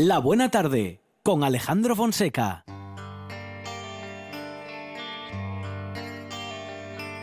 [0.00, 2.64] La Buena Tarde con Alejandro Fonseca.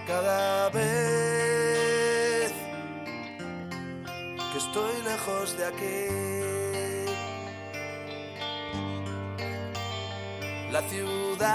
[0.05, 2.51] Cada vez
[4.51, 6.07] que estoy lejos de aquí,
[10.73, 11.45] la ciudad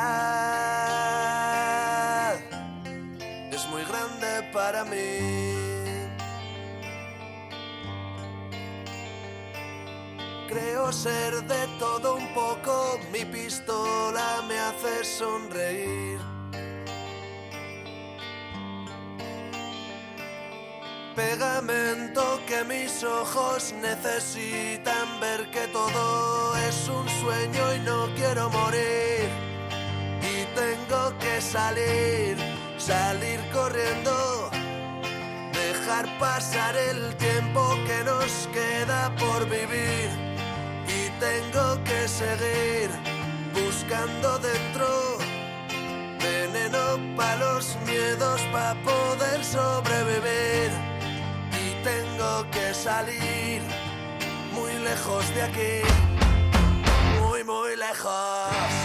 [3.52, 5.49] es muy grande para mí.
[10.50, 16.18] Creo ser de todo un poco, mi pistola me hace sonreír.
[21.14, 29.28] Pegamento que mis ojos necesitan ver que todo es un sueño y no quiero morir.
[30.20, 32.36] Y tengo que salir,
[32.76, 34.50] salir corriendo,
[35.52, 40.29] dejar pasar el tiempo que nos queda por vivir.
[41.20, 42.88] Tengo que seguir
[43.52, 45.18] buscando dentro
[46.18, 50.70] veneno para los miedos para poder sobrevivir.
[51.52, 53.60] Y tengo que salir
[54.54, 55.82] muy lejos de aquí,
[57.20, 58.79] muy, muy lejos.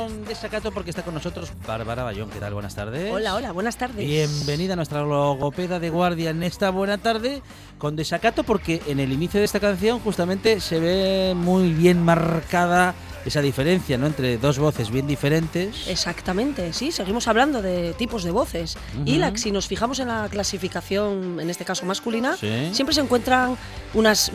[0.00, 2.30] Con Desacato porque está con nosotros Bárbara Bayón.
[2.30, 2.54] ¿Qué tal?
[2.54, 3.12] Buenas tardes.
[3.12, 4.06] Hola, hola, buenas tardes.
[4.06, 7.42] Bienvenida a nuestra logopeda de guardia en esta buena tarde
[7.76, 12.94] con Desacato porque en el inicio de esta canción justamente se ve muy bien marcada
[13.26, 14.06] esa diferencia ¿no?
[14.06, 15.88] entre dos voces bien diferentes.
[15.88, 18.76] Exactamente, sí, seguimos hablando de tipos de voces.
[19.04, 22.70] Y la, si nos fijamos en la clasificación, en este caso masculina, Sí.
[22.72, 23.56] siempre se encuentran
[23.94, 24.30] unas,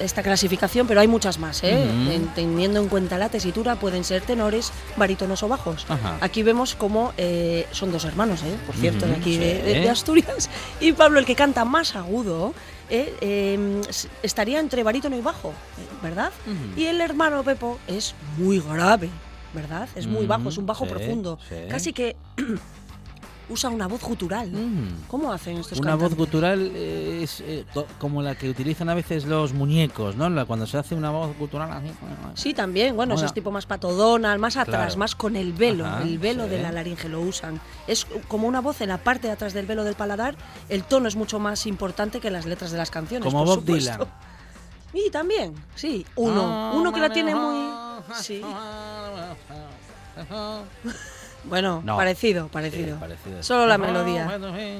[0.00, 1.60] esta clasificación, pero hay muchas más.
[1.62, 1.86] ¿eh?
[2.34, 5.86] Teniendo en cuenta la tesitura, pueden ser tenores, barítonos o bajos.
[5.88, 6.18] Ajá.
[6.20, 7.12] Aquí vemos como
[7.72, 8.54] son dos hermanos, ¿eh?
[8.66, 9.38] por cierto, de aquí sí.
[9.38, 10.48] de- de Asturias.
[10.80, 12.54] Y Pablo, el que canta más agudo,
[12.90, 16.32] eh, eh, s- estaría entre barítono y bajo, eh, ¿verdad?
[16.76, 19.10] Y el hermano Pepo es muy grave,
[19.54, 19.88] ¿verdad?
[19.94, 21.38] Es muy bajo, es un bajo sí, profundo.
[21.48, 21.54] sí.
[21.68, 22.16] Casi que
[23.48, 24.50] usa una voz gutural.
[24.50, 25.06] Mm.
[25.08, 28.94] ¿Cómo hacen estos Una voz gutural eh, es eh, co- como la que utilizan a
[28.94, 30.28] veces los muñecos, ¿no?
[30.30, 31.90] La- Cuando se hace una voz gutural así.
[32.34, 32.96] Sí, también.
[32.96, 34.98] Bueno, eso es tipo más patodonal, más atrás, Claro.
[34.98, 35.84] más con el velo.
[35.86, 36.50] Ajá, el velo sí.
[36.50, 37.60] de la laringe lo usan.
[37.86, 40.36] Es como una voz en la parte de atrás del velo del paladar.
[40.68, 43.24] El tono es mucho más importante que las letras de las canciones.
[43.26, 43.92] Como por Bob supuesto.
[43.92, 44.08] Dylan.
[44.96, 46.06] Y también, sí.
[46.14, 46.72] Uno.
[46.76, 47.68] uno que la tiene muy.
[48.22, 48.40] Sí.
[51.48, 51.96] Bueno, No.
[51.96, 52.98] parecido, Sí, parecido.
[52.98, 53.42] parecido.
[53.42, 54.24] Solo la melodía.
[54.24, 54.78] bueno, sí.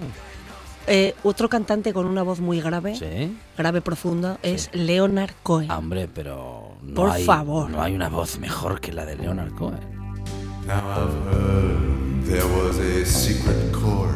[0.87, 3.37] Eh, otro cantante con una voz muy grave, Sí.
[3.57, 5.71] grave profunda, es Leonard Cohen.
[5.71, 7.71] Ah, Hombre, pero no Por hay, favor.
[7.71, 9.81] no hay una voz mejor que la de Leonard Cohen.
[10.67, 14.15] Now I've heard there was a secret chord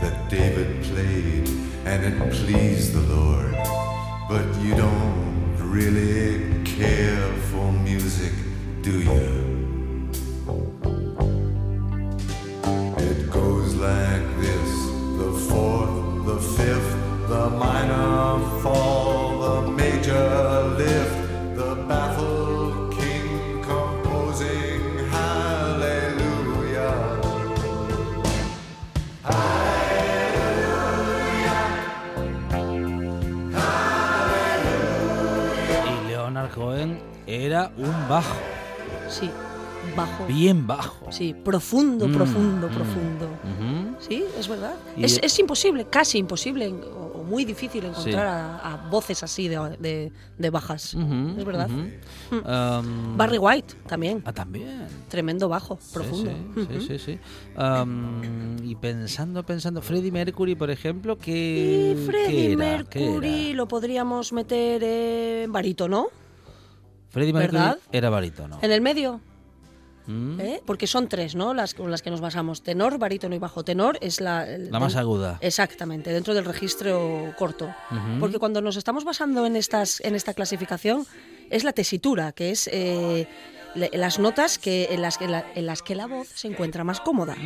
[0.00, 1.48] that David played
[1.86, 3.54] and it pleased the Lord.
[4.28, 8.32] But you don't really care for music,
[8.82, 9.47] do you?
[13.78, 14.70] Like this.
[15.18, 16.92] The fourth, the fifth,
[17.28, 21.16] the minor fall, the major lift,
[21.56, 26.94] the baffled king composing hallelujah.
[35.86, 38.36] Y Leonard Cohen era un bajo,
[39.08, 39.30] Sí,
[39.98, 40.26] bajo.
[40.26, 41.12] bien bajo.
[41.12, 42.72] Sí, profundo, Mm, profundo, mm.
[42.74, 43.26] profundo.
[43.26, 43.96] Ujú.
[44.08, 44.74] Sí, es verdad.
[44.96, 48.16] Es, es imposible, casi imposible o, o muy difícil encontrar Sí.
[48.64, 50.94] a, a voces así de, de- de bajas.
[50.94, 51.68] Es verdad.
[52.30, 54.22] Um, Barry White también.
[54.24, 54.86] Ah, también.
[55.08, 56.30] Tremendo bajo, Sí, profundo.
[56.54, 57.18] Sí, sí, sí.
[57.60, 61.96] Um, y pensando, pensando, Freddie Mercury, por ejemplo, que.
[61.98, 62.56] Y Freddie.
[62.56, 66.06] Mercury lo podríamos meter en barítono,
[67.10, 67.78] Freddie Mercury ¿verdad?
[67.90, 68.58] era barítono.
[68.62, 69.20] en el medio.
[70.08, 70.40] Mm.
[70.40, 70.62] ¿eh?
[70.64, 71.52] porque son tres, ¿no?
[71.52, 72.62] Las con las que nos basamos.
[72.62, 74.48] Tenor, barítono y bajo tenor es la...
[74.48, 75.38] el- La más aguda.
[75.42, 77.68] Exactamente, dentro del registro corto.
[78.18, 81.06] Porque cuando nos estamos basando en, estas, en esta clasificación,
[81.50, 83.28] es la tesitura, que es eh,
[83.74, 86.84] le- las notas que, en, las, que la, en las que la voz se encuentra
[86.84, 87.36] más cómoda.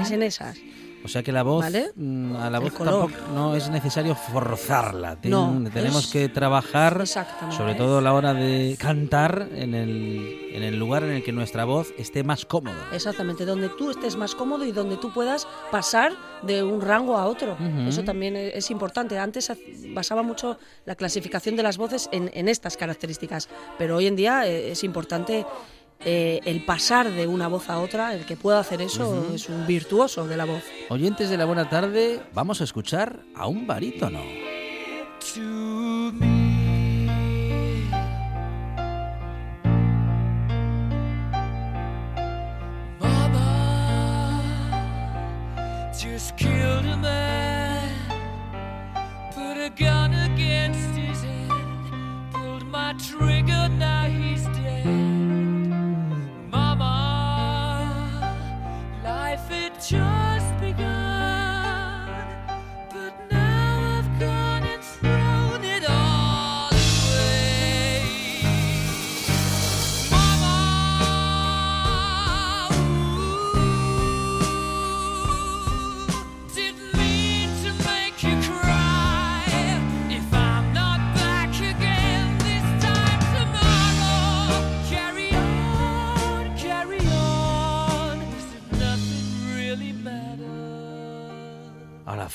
[0.00, 0.56] Es en esas.
[1.06, 1.92] O sea que la voz, ¿Vale?
[1.94, 5.16] mm, a la voz tampoco no es necesario forzarla.
[5.22, 10.64] No, tenemos es- que trabajar, sobre todo a la hora de cantar, en el, en
[10.64, 12.88] el lugar en el que nuestra voz esté más cómoda.
[12.92, 16.10] Exactamente, donde tú estés más cómodo y donde tú puedas pasar
[16.42, 17.56] de un rango a otro.
[17.88, 19.16] Eso también e- es importante.
[19.18, 19.52] Antes
[19.94, 23.48] basaba mucho la clasificación de las voces en, en estas características,
[23.78, 25.46] pero hoy en día eh, es importante
[26.00, 28.14] eh, el pasar de una voz a otra.
[28.14, 30.62] El que pueda hacer eso es un virtuoso de la voz.
[30.88, 34.20] Oyentes de la buena tarde, vamos a escuchar a un barítono.
[35.34, 37.88] to me.
[43.00, 44.42] Mama
[45.98, 47.90] just killed a man,
[49.34, 51.50] put a gun against his head,
[52.32, 54.65] pulled my trigger, now he's dead.
[59.88, 60.25] joy.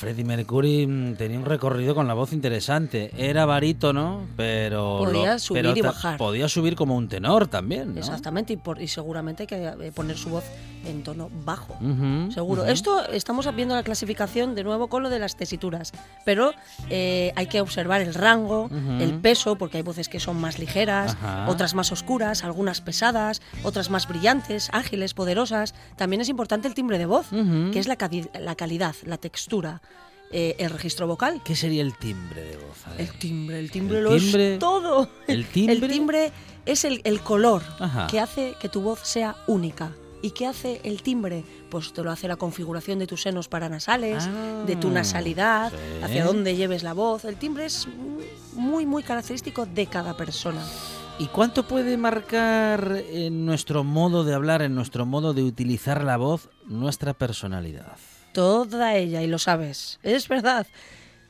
[0.02, 3.12] Freddie Mercury mm, tenía un recorrido con la voz interesante.
[3.16, 4.98] Era barítono, pero...
[4.98, 6.18] Podía subir pero y bajar.
[6.18, 8.00] Podía subir como un tenor también, ¿no?
[8.00, 10.44] Exactamente, y, por- y seguramente hay que eh, poner su voz
[10.88, 11.78] en tono bajo.
[12.34, 12.66] Seguro.
[12.66, 15.92] Esto estamos viendo la clasificación de nuevo con lo de las tesituras,
[16.26, 16.54] pero
[16.90, 21.14] eh, hay que observar el rango, el peso, porque hay voces que son más ligeras,
[21.22, 21.46] Ajá.
[21.48, 25.76] otras más oscuras, algunas pesadas, otras más brillantes, ágiles, poderosas.
[25.96, 27.98] También es importante el timbre de voz, que es la,
[28.40, 29.84] la calidad, la textura,
[30.32, 31.42] eh, el registro vocal.
[31.44, 32.78] ¿Qué sería el timbre de voz?
[32.98, 35.10] El timbre, el timbre El lo timbre- es todo.
[35.28, 35.74] ¿El timbre?
[35.76, 36.32] El timbre
[36.66, 38.08] es el, el color Ajá.
[38.08, 39.92] que hace que tu voz sea única.
[40.24, 41.44] ¿Y qué hace el timbre?
[41.72, 46.04] Pues te lo hace la configuración de tus senos paranasales, Ah, de tu nasalidad, sí.
[46.04, 47.26] hacia dónde lleves la voz.
[47.26, 47.88] El timbre es
[48.54, 50.62] muy, muy característico de cada persona.
[51.18, 56.18] ¿Y cuánto puede marcar en nuestro modo de hablar, en nuestro modo de utilizar la
[56.18, 57.98] voz, nuestra personalidad?
[58.34, 60.00] Toda ella, y lo sabes.
[60.04, 60.68] Es verdad.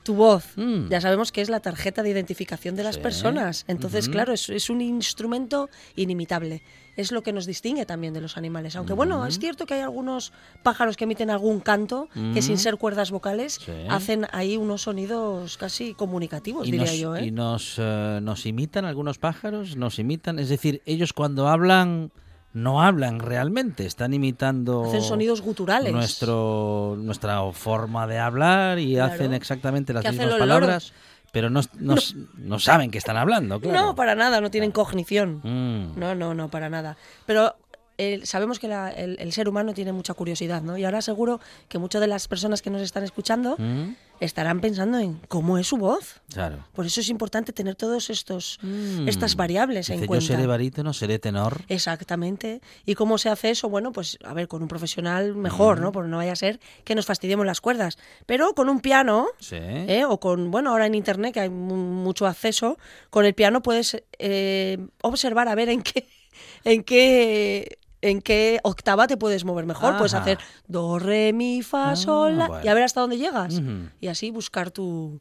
[0.04, 0.90] Tu voz, Mm.
[0.90, 3.02] ya sabemos que es la tarjeta de identificación de las Sí.
[3.02, 3.66] personas.
[3.68, 6.64] Entonces, claro, es, es un instrumento inimitable.
[6.98, 8.76] Es lo que nos distingue también de los animales.
[8.76, 10.34] Aunque, bueno, es cierto que hay algunos
[10.64, 13.72] pájaros que emiten algún canto que sin ser cuerdas vocales Sí.
[13.90, 17.16] hacen ahí unos sonidos casi comunicativos, ¿Y diría nos, yo.
[17.16, 17.26] ¿eh?
[17.28, 19.76] y nos, eh, nos imitan algunos pájaros?
[19.78, 20.40] ¿Nos imitan?
[20.40, 22.12] Es decir, ellos cuando hablan,
[22.54, 25.94] no hablan realmente, están imitando Hacen sonidos guturales.
[25.94, 29.14] nuestro, nuestra forma de hablar y Claro.
[29.14, 30.94] hacen exactamente las ¿Qué hacen mismas palabras,
[31.32, 31.96] pero no, no,
[32.36, 33.80] no saben que están hablando, claro.
[33.88, 35.40] No, para nada, no tienen cognición.
[35.44, 35.98] Mm.
[36.00, 36.98] No, no, no, para nada.
[37.26, 37.56] Pero
[38.04, 40.78] eh, sabemos que la- el, el ser humano tiene mucha curiosidad, ¿no?
[40.78, 41.40] Y ahora seguro
[41.70, 45.68] que muchas de las personas que nos están escuchando Mm, estarán pensando en cómo es
[45.68, 46.22] su voz.
[46.34, 46.66] Claro.
[46.74, 49.08] Por eso es importante tener todos estos Mm.
[49.08, 50.26] estas variables Dice, en yo cuenta.
[50.28, 51.62] seré barítono, seré tenor.
[51.68, 52.62] Exactamente.
[52.86, 53.70] ¿Y cómo se hace eso?
[53.70, 55.92] Bueno, pues a ver, con un profesional mejor, ¿no?
[55.92, 57.98] Porque no vaya a ser que nos fastidiemos las cuerdas.
[58.26, 59.58] Pero con un piano, Sí.
[59.60, 60.06] ¿eh?
[60.08, 62.78] o con, bueno, ahora en internet que hay mu- mucho acceso,
[63.10, 66.08] con el piano puedes eh, observar a ver en qué,
[66.64, 69.98] en qué, en qué octava te puedes mover mejor.
[69.98, 72.66] Puedes hacer do, re, mi, fa, Ah, sol, la, bueno.
[72.66, 73.62] y a ver hasta dónde llegas.
[74.00, 75.20] Y así buscar tu,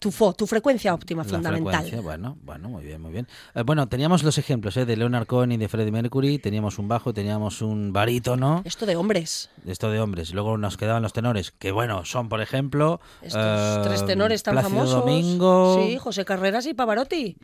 [0.00, 1.72] tu, fo, tu frecuencia óptima La fundamental.
[1.82, 3.26] frecuencia, bueno, bueno, muy bien, muy bien.
[3.54, 4.84] Eh, bueno, teníamos los ejemplos ¿eh?
[4.84, 8.96] de Leonard Cohen y de Freddie Mercury, teníamos un bajo, teníamos un barítono, Esto de
[8.96, 9.50] hombres.
[9.66, 10.32] esto de hombres.
[10.34, 13.00] Luego nos quedaban los tenores, que bueno, son por ejemplo...
[13.22, 15.00] Estos eh, tres tenores tan Plácido famosos.
[15.00, 17.36] Domingo, Sí, José Carreras y Pavarotti.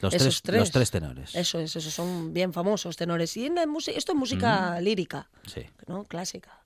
[0.00, 0.60] Los, esos tres, tres.
[0.60, 1.34] los tres tenores.
[1.34, 3.36] Eso es, esos son bien famosos tenores.
[3.36, 3.62] Y en la
[3.96, 5.62] esto es música lírica, Sí.
[5.86, 6.04] ¿no?
[6.04, 6.60] Clásica.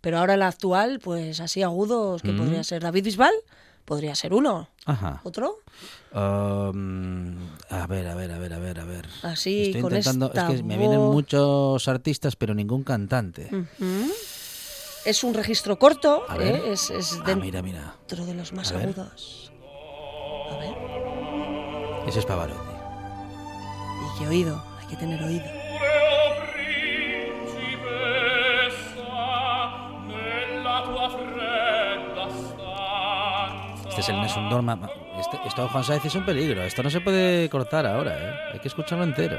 [0.00, 2.36] Pero ahora la actual, pues así agudos, que Mm.
[2.38, 3.32] podría ser David Bisbal,
[3.86, 4.68] podría ser uno.
[4.84, 5.20] Ajá.
[5.24, 5.60] ¿Otro?
[6.12, 7.36] Um,
[7.70, 9.08] a ver, a ver, a ver, a ver, a ver.
[9.22, 11.00] Así, Estoy con intentando, esta es que me vienen.
[11.00, 11.10] Mm.
[11.10, 13.48] muchos artistas, pero ningún cantante.
[15.06, 16.54] Es un registro corto, A ver.
[16.56, 16.72] ¿eh?
[16.72, 17.96] es, es Ah, dentro mira, mira.
[18.08, 18.88] de los más A ver.
[18.88, 19.52] agudos.
[20.50, 22.73] A ver, Ese es Pavarotti.
[24.14, 25.44] Hay que oído, hay que tener oído.
[33.88, 34.78] Este es el Nessun Dorma.
[35.18, 36.62] Este, esto Juan Sáez es un peligro.
[36.62, 38.34] Esto no se puede cortar ahora, ¿eh?
[38.52, 39.38] Hay que escucharlo entero.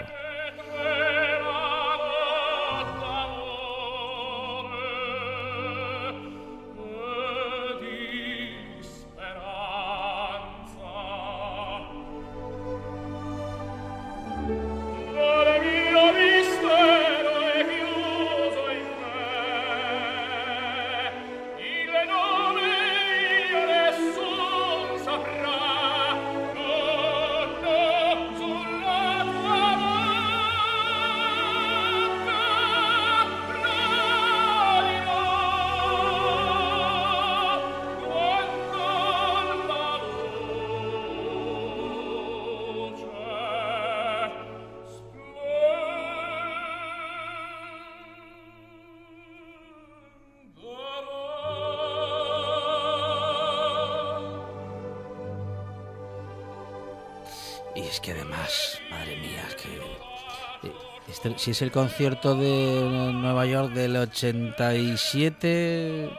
[61.46, 66.10] Si es el concierto de Nueva York del 87,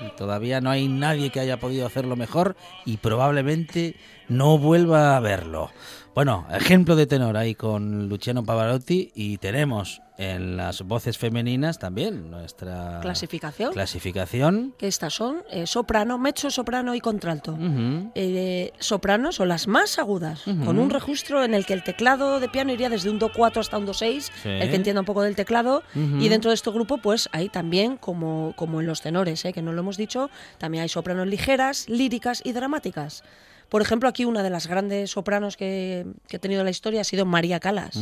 [0.00, 2.54] y todavía no hay nadie que haya podido hacerlo mejor
[2.86, 3.96] y probablemente
[4.28, 5.72] no vuelva a verlo.
[6.14, 12.30] Bueno, ejemplo de tenor ahí con Luciano Pavarotti y tenemos en las voces femeninas también
[12.30, 13.72] nuestra Clasificación.
[13.72, 14.74] clasificación.
[14.76, 17.52] que estas son eh, soprano, mezzo soprano y contralto.
[17.52, 18.12] Ujú.
[18.14, 22.48] Eh, sopranos son las más agudas, con un registro en el que el teclado de
[22.50, 24.48] piano iría desde un do 4 hasta un do 6, Sí.
[24.48, 25.82] el que entienda un poco del teclado.
[25.94, 29.62] Y dentro de este grupo, pues hay también, como, como en los tenores, eh, que
[29.62, 33.24] no lo hemos dicho, también hay sopranos ligeras, líricas y dramáticas.
[33.70, 37.04] Por ejemplo, aquí una de las grandes sopranos que, que ha tenido la historia ha
[37.04, 37.96] sido María Calas.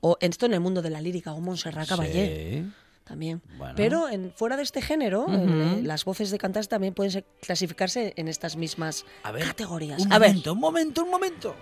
[0.00, 2.72] O esto en el mundo de la lírica, o Montserrat Caballé Sí.
[3.04, 3.42] también.
[3.58, 3.74] Bueno.
[3.76, 8.12] Pero en, fuera de este género, eh, las voces de cantantes también pueden ser- clasificarse
[8.16, 10.00] en estas mismas A ver, categorías.
[10.02, 11.54] Un A ver, momento, un momento, un momento.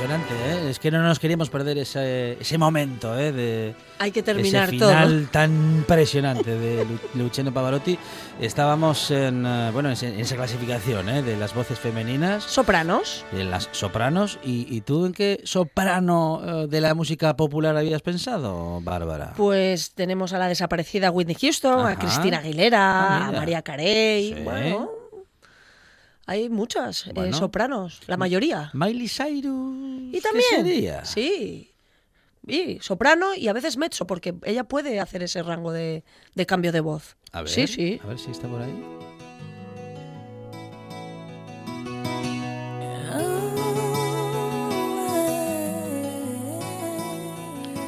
[0.00, 0.34] Impresionante,
[0.66, 0.70] ¿eh?
[0.70, 3.32] Es que no nos queríamos perder ese, ese momento, ¿eh?
[3.32, 4.90] De hay que terminar ese todo.
[4.90, 7.98] final tan impresionante de Lu- Luciano Pavarotti.
[8.40, 11.22] Estábamos en, eh, bueno, en, esa clasificación, ¿eh?
[11.22, 13.24] De las voces femeninas, Sopranos.
[13.32, 14.38] de las sopranos.
[14.44, 19.32] ¿Y, y tú en qué soprano eh, de la música popular habías pensado, Bárbara?
[19.36, 21.90] Pues tenemos a la desaparecida Whitney Houston, Ajá.
[21.92, 22.76] a Cristina Aguilera,
[23.26, 23.32] Ah, a.
[23.32, 24.34] María Carey.
[24.34, 24.42] Sí.
[24.42, 24.90] Bueno,
[26.26, 28.70] hay muchas eh, sopranos, la mayoría.
[28.74, 30.02] Miley Cyrus.
[30.08, 30.44] Y ¿qué también.
[30.50, 31.04] sería?
[31.04, 31.72] Sí.
[32.46, 36.04] Y soprano y a veces mezzo, porque ella puede hacer ese rango de,
[36.34, 37.16] de cambio de voz.
[37.32, 38.00] A ver, Sí, sí.
[38.02, 38.74] A ver si está por ahí.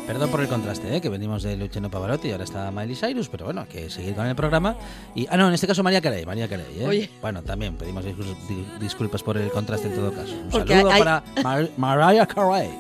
[0.09, 1.01] Perdón por el contraste, ¿eh?
[1.03, 4.15] que venimos de Luciano Pavarotti y ahora está Miley Cyrus, pero bueno, hay que seguir
[4.15, 4.75] con el programa.
[5.15, 6.65] Y, ah, no, en este caso María Carey, María Carey.
[6.79, 6.87] ¿eh?
[6.89, 7.11] Oye.
[7.21, 10.33] Bueno, también pedimos discul- di- disculpas por el contraste en todo caso.
[10.33, 12.71] Un Porque saludo hay- para Mar- Mariah Carey.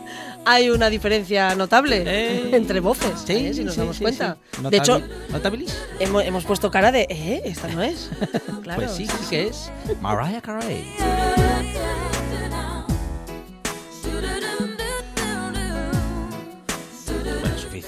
[0.47, 2.56] Hay una diferencia notable Eh.
[2.56, 3.52] entre voces, ¿eh?
[3.52, 4.38] si nos sí, damos sí, cuenta.
[4.56, 4.62] sí.
[4.70, 5.78] De hecho, Notabil- ¿Notabilis?
[6.00, 7.42] hemos, hemos puesto cara de, ¿eh?
[7.44, 8.08] Esta no es.
[8.62, 8.80] Claro.
[8.82, 9.70] Pues sí, sí que es
[10.00, 10.85] Mariah Carey.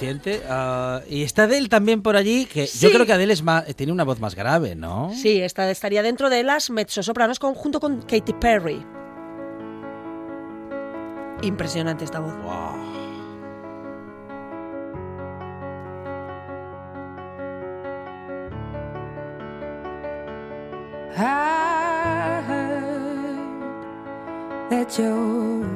[0.00, 0.42] Suficiente.
[0.49, 2.90] Ah, y está Adele también por allí, que yo Sí.
[2.92, 5.11] creo que Adele es más, tiene una voz más grave, ¿no?
[5.14, 8.85] Sí, esta estaría dentro de las mezzosopranos con, junto con Katy Perry.
[11.42, 12.35] Impresionante esta voz.
[12.42, 12.76] Wow.
[21.16, 23.37] I heard
[24.71, 25.69] that you're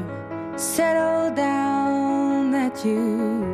[0.57, 3.54] settled down, that you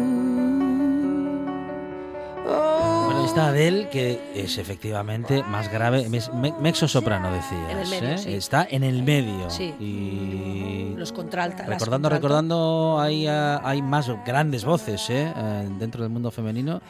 [3.31, 7.71] Está Adele, que es efectivamente más grave, es me- mezzo-soprano, decías.
[7.71, 8.17] En el medio, ¿eh?
[8.17, 8.33] sí.
[8.33, 9.49] Está en el medio.
[9.49, 9.73] Sí.
[9.79, 11.63] Y Los contralta.
[11.63, 12.09] Recordando, contralto.
[12.09, 15.31] recordando, hay, ah, hay más grandes voces ¿eh?
[15.33, 16.81] Eh, dentro del mundo femenino.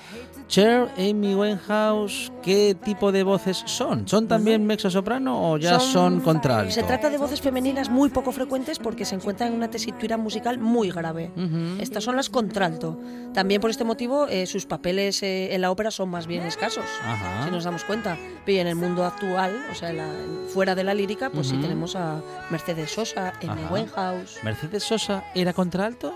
[0.47, 4.07] Cher, Amy Winehouse, ¿qué tipo de voces son?
[4.07, 6.71] ¿Son también mezzo-soprano o ya son, contralto?
[6.73, 10.57] Se trata de voces femeninas muy poco frecuentes porque se encuentran en una tesitura musical
[10.57, 11.31] muy grave.
[11.37, 11.79] Ujú.
[11.79, 12.99] Estas son las contralto.
[13.33, 16.85] También por este motivo eh, sus papeles eh, en la ópera son más bien escasos,
[17.03, 17.45] Ajá.
[17.45, 18.17] si nos damos cuenta.
[18.47, 20.09] Y en el mundo actual, o sea, la-
[20.53, 21.61] fuera de la lírica, pues sí Ujú.
[21.61, 23.53] tenemos a Mercedes Sosa, M.
[23.53, 23.73] Ajá.
[23.73, 26.15] Winehouse, ¿Mercedes Sosa era contralto?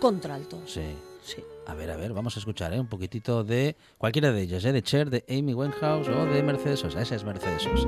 [0.00, 0.62] contralto.
[0.66, 0.82] Sí.
[1.22, 1.44] Sí.
[1.66, 2.80] A ver, a ver, vamos a escuchar ¿eh?
[2.80, 4.72] un poquitito de cualquiera de ellas, ¿eh?
[4.72, 7.02] de Cher, de Amy Winehouse o de Mercedes Sosa.
[7.02, 7.86] Esa es Mercedes Sosa.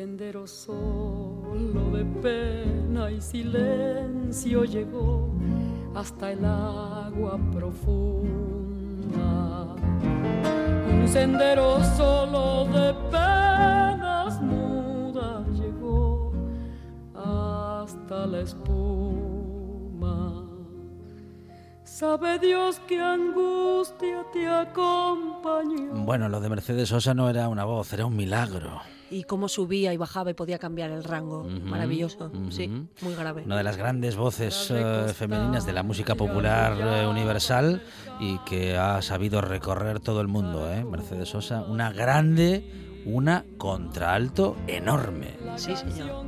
[0.00, 5.28] Sendero solo de pena y silencio llegó
[5.94, 8.14] hasta el agua profunda.
[10.90, 16.32] Un sendero solo de penas mudas llegó
[17.14, 20.46] hasta la espuma.
[21.84, 25.92] Sabe Dios qué angustia te acompañó.
[26.06, 28.80] Bueno, lo de Mercedes Sosa no era una voz, era un milagro.
[29.10, 31.44] Y cómo subía y bajaba y podía cambiar el rango.
[31.44, 32.30] Maravilloso.
[32.50, 32.68] Sí,
[33.02, 33.42] muy grave.
[33.44, 37.82] Una de las grandes voces eh, femeninas de la música popular eh, universal
[38.20, 40.84] y que ha sabido recorrer todo el mundo, ¿eh?
[40.84, 42.64] Mercedes Sosa, una grande,
[43.04, 45.36] una contralto enorme.
[45.56, 46.26] Sí, señor.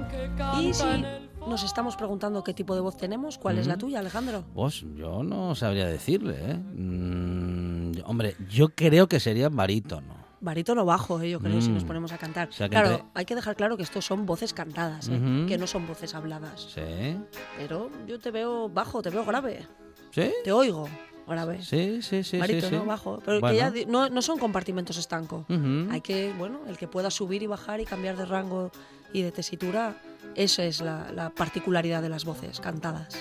[0.61, 1.05] Y si
[1.49, 4.45] nos estamos preguntando qué tipo de voz tenemos, ¿cuál es la tuya, Alejandro?
[4.55, 6.55] Pues yo no sabría decirle, ¿eh?
[6.55, 10.22] Mm, hombre, yo creo que sería barítono.
[10.43, 11.87] Barítono bajo, eh, yo creo, si nos Mm.
[11.87, 12.49] ponemos a cantar.
[12.49, 15.45] O sea, que claro, entre- hay que dejar claro que estos son voces cantadas, eh,
[15.49, 16.69] que no son voces habladas.
[16.75, 17.17] ¿Sí?
[17.57, 19.67] Pero yo te veo bajo, te veo grave.
[20.11, 20.33] ¿Sí?
[20.45, 20.89] Te oigo
[21.29, 21.63] grave.
[21.63, 22.87] Sí, sí, sí, Barítono, sí, sí.
[22.87, 23.23] bajo.
[23.25, 25.47] Pero que ya no, no son compartimentos estancos.
[25.49, 25.87] Ujú.
[25.93, 28.73] Hay que, bueno, el que pueda subir y bajar y cambiar de rango
[29.13, 29.95] y de tesitura,
[30.35, 33.16] esa es la, la particularidad de las voces cantadas.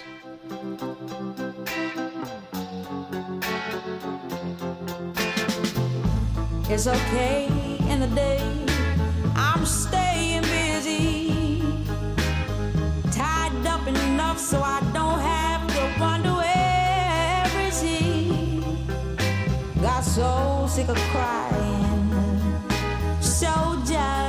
[6.74, 7.48] It's okay
[7.90, 8.42] in the day.
[9.36, 11.62] I'm staying busy.
[13.12, 18.64] Tied up enough so I don't have to wonder where is he.
[19.82, 22.10] Got so sick of crying.
[23.20, 23.52] So
[23.86, 24.21] just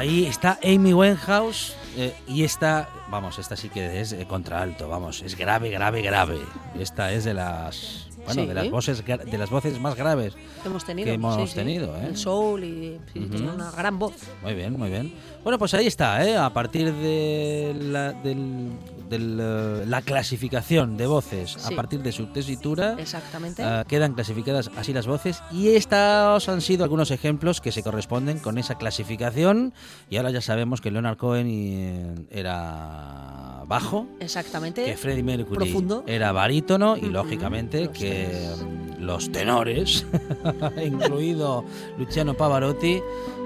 [0.00, 5.20] ahí está Amy Winehouse eh, y esta, vamos, esta sí que es eh, contralto, vamos,
[5.22, 6.38] es grave, grave, grave.
[6.78, 8.46] Esta es de las, bueno, Sí.
[8.46, 10.34] de las voces, de las voces más graves.
[10.62, 11.04] que hemos tenido.
[11.06, 11.54] Que hemos sí, sí.
[11.54, 12.06] tenido, ¿eh?
[12.06, 14.14] El soul y tiene una gran voz.
[14.42, 15.12] Muy bien, muy bien.
[15.42, 16.36] Bueno, pues ahí está, ¿eh?
[16.36, 18.72] A partir de la, del-
[19.08, 21.72] del, eh, la clasificación de voces, Sí.
[21.72, 23.62] a partir de su tesitura, Exactamente.
[23.64, 28.38] eh, quedan clasificadas así las voces y estos han sido algunos ejemplos que se corresponden
[28.38, 29.72] con esa clasificación
[30.10, 34.84] y ahora ya sabemos que Leonard Cohen y- era bajo, Exactamente.
[34.84, 36.04] que Freddie Mercury Profundo.
[36.06, 38.64] era barítono y lógicamente los que tres.
[39.00, 40.06] Los tenores,
[40.84, 41.64] incluido
[41.98, 43.00] Luciano Pavarotti,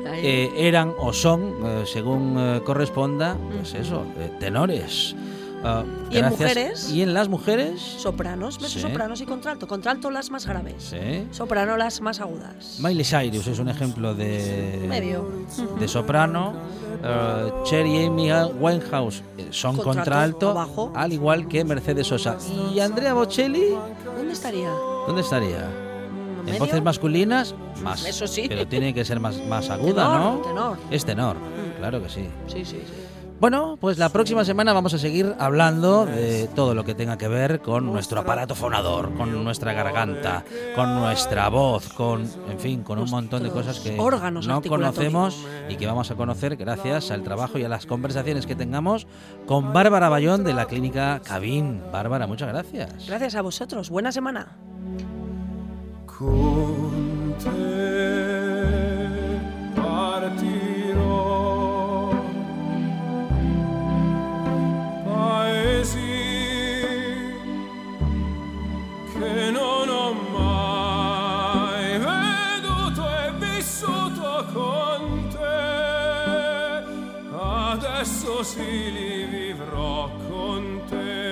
[0.06, 4.04] eh, eran o son, eh, según eh, corresponda, pues eso,
[4.38, 5.14] tenores.
[5.66, 6.90] Ah, ¿Y en mujeres?
[6.92, 7.80] ¿Y en las mujeres?
[7.80, 9.66] Sopranos, mezzosopranos y contralto.
[9.66, 10.74] Contralto las más graves.
[10.78, 11.26] Sí.
[11.30, 12.76] Soprano las más agudas.
[12.80, 15.26] Miley Cyrus es un ejemplo de, Medio.
[15.80, 16.52] de soprano.
[17.02, 20.92] Eh, Cher y Amy Winehouse eh, son Contralto, abajo.
[20.94, 22.36] al igual que Mercedes Sosa.
[22.74, 23.74] ¿Y Andrea Bocelli?
[24.16, 24.70] ¿Dónde estaría?
[25.06, 25.70] ¿Dónde estaría?
[26.46, 27.54] ¿En voces masculinas?
[27.82, 28.04] Más.
[28.06, 28.44] Eso sí.
[28.48, 30.38] Pero tiene que ser más, más aguda, Tenor, ¿no?
[30.42, 30.78] tenor.
[30.90, 31.36] Es tenor,
[31.78, 32.28] claro que sí.
[32.46, 33.03] Sí, sí, sí.
[33.40, 37.28] Bueno, pues la próxima semana vamos a seguir hablando de todo lo que tenga que
[37.28, 40.44] ver con nuestro aparato fonador, con nuestra garganta,
[40.74, 45.44] con nuestra voz, con, en fin, con un montón de cosas que órganos no conocemos
[45.68, 49.06] y que vamos a conocer gracias al trabajo y a las conversaciones que tengamos
[49.46, 51.82] con Bárbara Bayón de la clínica Cabín.
[51.92, 53.06] Bárbara, muchas gracias.
[53.06, 53.90] Gracias a vosotros.
[53.90, 54.56] Buena semana.
[78.04, 81.23] Adesso sì li vivrò con te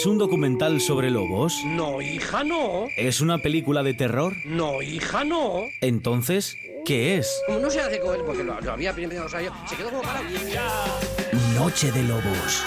[0.00, 1.60] ¿Es un documental sobre lobos?
[1.66, 2.86] No, hija, no.
[2.96, 4.34] ¿Es una película de terror?
[4.46, 5.64] No, hija, no.
[5.82, 7.38] Entonces, ¿qué es?
[7.60, 10.22] No se hace con él, porque lo, había se quedó como para...
[11.54, 12.64] Noche de Lobos.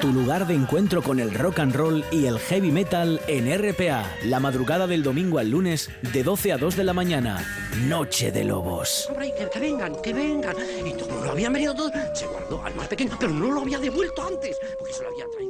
[0.00, 4.10] Tu lugar de encuentro con el rock and roll y el heavy metal en RPA,
[4.24, 7.59] la madrugada del domingo al lunes de 12 a 2 de la mañana.
[7.76, 9.08] Noche de Lobos.
[9.52, 10.56] Que vengan, que vengan.
[10.84, 13.78] Y como no habían venido todos, se guardó al más pequeño, pero no lo había
[13.78, 15.49] devuelto antes, porque se lo había traído.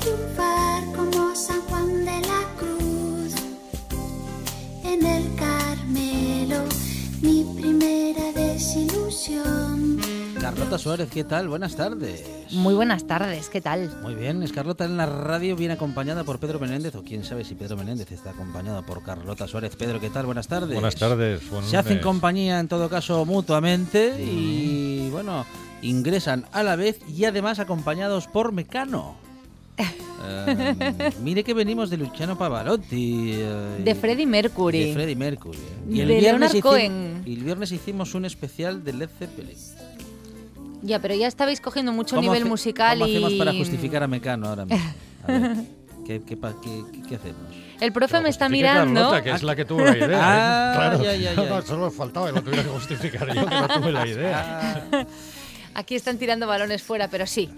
[0.00, 3.34] triunfar como San Juan de la Cruz.
[4.84, 6.64] En el Carmelo,
[7.20, 9.98] mi primera desilusión.
[10.40, 11.48] Carlota Suárez, ¿qué tal?
[11.48, 12.24] Buenas tardes.
[12.52, 13.94] Muy buenas tardes, ¿qué tal?
[14.02, 17.44] Muy bien, es Carlota en la radio, bien acompañada por Pedro Menéndez, o quién sabe
[17.44, 19.76] si Pedro Menéndez está acompañado por Carlota Suárez.
[19.76, 20.24] Pedro, ¿qué tal?
[20.24, 20.72] Buenas tardes.
[20.72, 21.42] Buenas tardes.
[21.66, 25.44] Se hacen compañía, en todo caso, mutuamente y, bueno,
[25.82, 29.27] ingresan a la vez y además acompañados por Mecano.
[29.78, 33.32] Eh, mire que venimos de Luciano Pavarotti.
[33.34, 34.86] eh, De Freddie Mercury.
[34.88, 35.58] De Freddie Mercury.
[35.86, 37.22] De Leonard hicim- Cohen.
[37.24, 39.56] y el viernes hicimos un especial de Led Zeppelin.
[40.82, 43.16] Ya, pero ya estabais cogiendo mucho ¿Cómo nivel hace- musical ¿Cómo y...
[43.16, 44.84] hacemos para justificar a Mecano ahora mismo?
[45.26, 45.56] A ver,
[46.06, 47.42] ¿qué, qué, qué- qué- qué hacemos?
[47.80, 49.00] El profe me está mirando.
[49.00, 50.18] Carlota, que es la que tuvo la idea.
[50.20, 50.76] Ah, ¿eh?
[50.76, 51.04] claro.
[51.04, 51.62] ya, ya, ya.
[51.62, 55.06] Solo faltaba que lo tuviera que justificar yo, que no tuve la idea.
[55.74, 57.48] Aquí están tirando balones fuera, pero sí.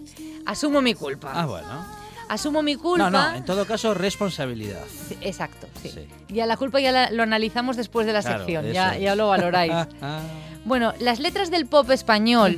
[0.45, 1.33] Asumo mi culpa.
[1.35, 2.00] Ah, bueno.
[2.31, 3.11] Asumo mi culpa.
[3.11, 4.81] No, no, en todo caso, responsabilidad.
[5.09, 5.89] Sí, Exacto, sí.
[5.91, 6.07] Sí.
[6.29, 9.29] Ya la culpa ya la- lo analizamos después de la Claro, sección, ya, ya lo
[9.29, 9.73] valoráis.
[10.65, 12.57] Bueno, las letras del pop español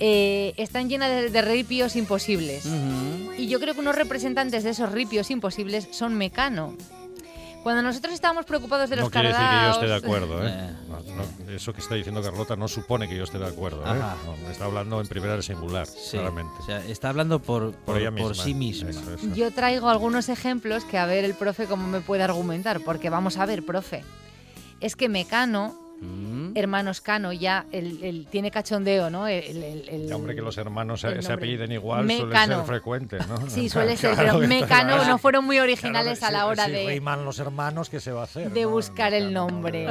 [0.00, 2.66] eh, están llenas de, de ripios imposibles.
[3.38, 6.74] Y yo creo que unos representantes de esos ripios imposibles son Mecano.
[7.62, 10.46] Cuando nosotros estábamos preocupados de los No quiere decir que yo esté de acuerdo.
[10.46, 10.50] ¿eh?
[10.52, 10.70] Eh.
[10.88, 10.96] No,
[11.46, 13.82] no, eso que está diciendo Carlota no supone que yo esté de acuerdo.
[13.86, 13.98] ¿eh?
[13.98, 16.52] No, está hablando en primera de singular, Sí, claramente.
[16.60, 18.44] o sea, está hablando por, por, ella por misma.
[18.44, 18.90] sí misma.
[18.90, 19.34] Eso, eso.
[19.34, 23.36] Yo traigo algunos ejemplos que a ver el profe cómo me puede argumentar, porque vamos
[23.38, 24.04] a ver, profe.
[24.80, 26.56] Es que Mecano, Mm.
[26.56, 29.28] hermanos Cano, ya el, el- tiene cachondeo, ¿no?
[29.28, 33.48] El, el- hombre, que los hermanos se, se apelliden igual suele ser frecuente, ¿no?
[33.48, 35.08] Sí, suele ser, Claro pero Mecano claro.
[35.08, 36.86] no fueron muy Claro, originales a si- la hora si de...
[36.88, 38.50] riman los hermanos, ¿qué se va a hacer?
[38.50, 38.70] de no?
[38.70, 39.86] buscar el Mecano, nombre.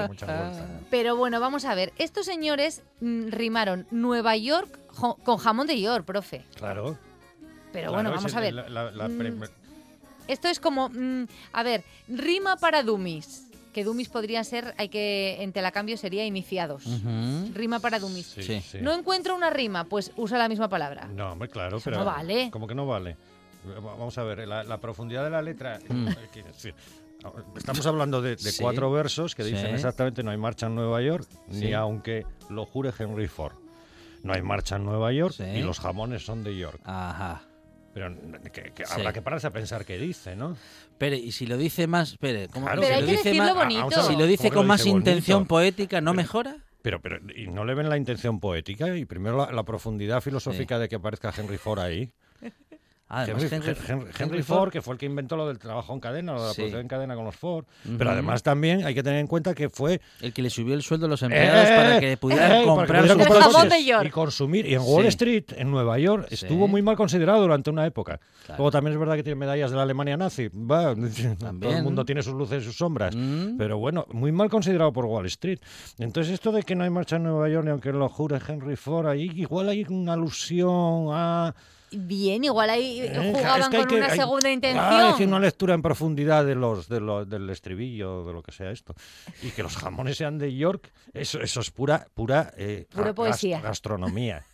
[0.89, 1.93] Pero bueno, vamos a ver.
[1.97, 4.77] Estos señores mm, rimaron Nueva York
[5.23, 6.43] con jamón de York, profe.
[6.55, 6.97] Claro.
[7.71, 8.53] Pero bueno, vamos a ver.
[8.53, 9.43] la- la- la Mm,
[10.27, 13.47] Esto es como, mm, a ver, rima para dummies.
[13.73, 16.83] Que dummies podría ser, hay que, en telacambio sería iniciados.
[17.53, 18.25] Rima para dummies.
[18.27, 18.61] Sí, Sí.
[18.61, 18.77] sí.
[18.81, 21.07] No encuentro una rima, pues usa la misma palabra.
[21.07, 21.99] No, hombre, claro, Eso pero.
[21.99, 22.49] no vale.
[22.51, 23.15] Como que no vale.
[23.67, 25.79] Va- Vamos a ver, la, la profundidad de la letra.
[25.87, 26.07] Mm.
[26.07, 26.73] eh,
[27.55, 28.61] Estamos hablando de, de Sí.
[28.63, 29.73] cuatro versos que dicen Sí.
[29.75, 31.65] exactamente no hay marcha en Nueva York, Sí.
[31.65, 33.53] ni aunque lo jure Henry Ford.
[34.23, 35.43] No hay marcha en Nueva York Sí.
[35.43, 36.81] y los jamones son de York.
[36.83, 37.43] Ajá.
[37.93, 38.15] Pero
[38.53, 38.93] que, que Sí.
[38.95, 40.55] habrá que pararse a pensar qué dice, ¿no?
[40.91, 42.11] Espere, y si lo dice más.
[42.13, 43.81] Espere, ¿cómo Claro, si Pero si hay lo que dice decirlo más- bonito.
[43.81, 45.09] a ver, Si lo dice ¿cómo que con lo más dice bonito?
[45.09, 46.55] intención poética, ¿no mejora?
[46.81, 48.95] Pero, pero, ¿y no le ven la intención poética?
[48.97, 52.11] Y primero la, la profundidad filosófica de que aparezca Henry Ford ahí.
[53.13, 55.59] Además, Henry, Henry- Henry- Henry Henry Ford, Ford- que fue el que inventó lo del
[55.59, 56.61] trabajo en cadena, lo de la Sí.
[56.61, 57.65] producción en cadena con los Ford.
[57.97, 60.81] Pero además también hay que tener en cuenta que fue El que le subió el
[60.81, 63.85] sueldo a los empleados para que pudieran eh, para que comprar pudieran El comprar coches.
[63.85, 64.05] York.
[64.05, 64.65] y consumir.
[64.65, 65.07] Y en Wall Sí.
[65.09, 66.35] Street, en Nueva York, Sí.
[66.35, 68.19] estuvo muy mal considerado durante una época.
[68.45, 68.57] Claro.
[68.59, 70.47] Luego también es verdad que tiene medallas de la Alemania nazi.
[70.49, 70.95] Va,
[71.59, 73.15] todo el mundo tiene sus luces y sus sombras.
[73.15, 73.57] Mm.
[73.57, 75.59] Pero bueno, muy mal considerado por Wall Street.
[75.99, 78.75] Entonces, esto de que no hay marcha en Nueva York, ni aunque lo jure Henry
[78.77, 81.53] Ford, ahí igual hay una alusión a.
[81.91, 84.85] Bien, igual ahí Eh, jugaban es que con que- una hay- segunda intención.
[84.87, 88.41] Ah, es que una lectura en profundidad de los, de lo- del estribillo, de lo
[88.41, 88.93] que sea esto.
[89.41, 93.59] Y que los jamones sean de York, eso, eso es pura, pura, eh, Pura poesía.
[93.61, 94.45] gastronomía.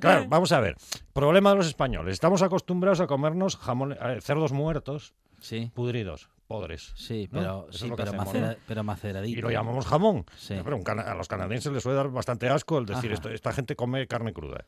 [0.00, 0.76] Claro, vamos a ver.
[1.12, 2.12] Problema de los españoles.
[2.12, 6.92] Estamos acostumbrados a comernos jamones, eh, cerdos muertos, Sí, pudridos, podres.
[6.96, 7.40] sí, ¿no?
[7.40, 8.56] pero, es sí, pero, macera- ¿no?
[8.68, 9.38] pero maceradito.
[9.38, 10.26] Y lo llamamos jamón.
[10.36, 10.54] Sí.
[10.62, 13.14] Pero un a los canadienses les suele dar bastante asco el decir Ajá.
[13.14, 14.64] esto, esta gente come carne cruda.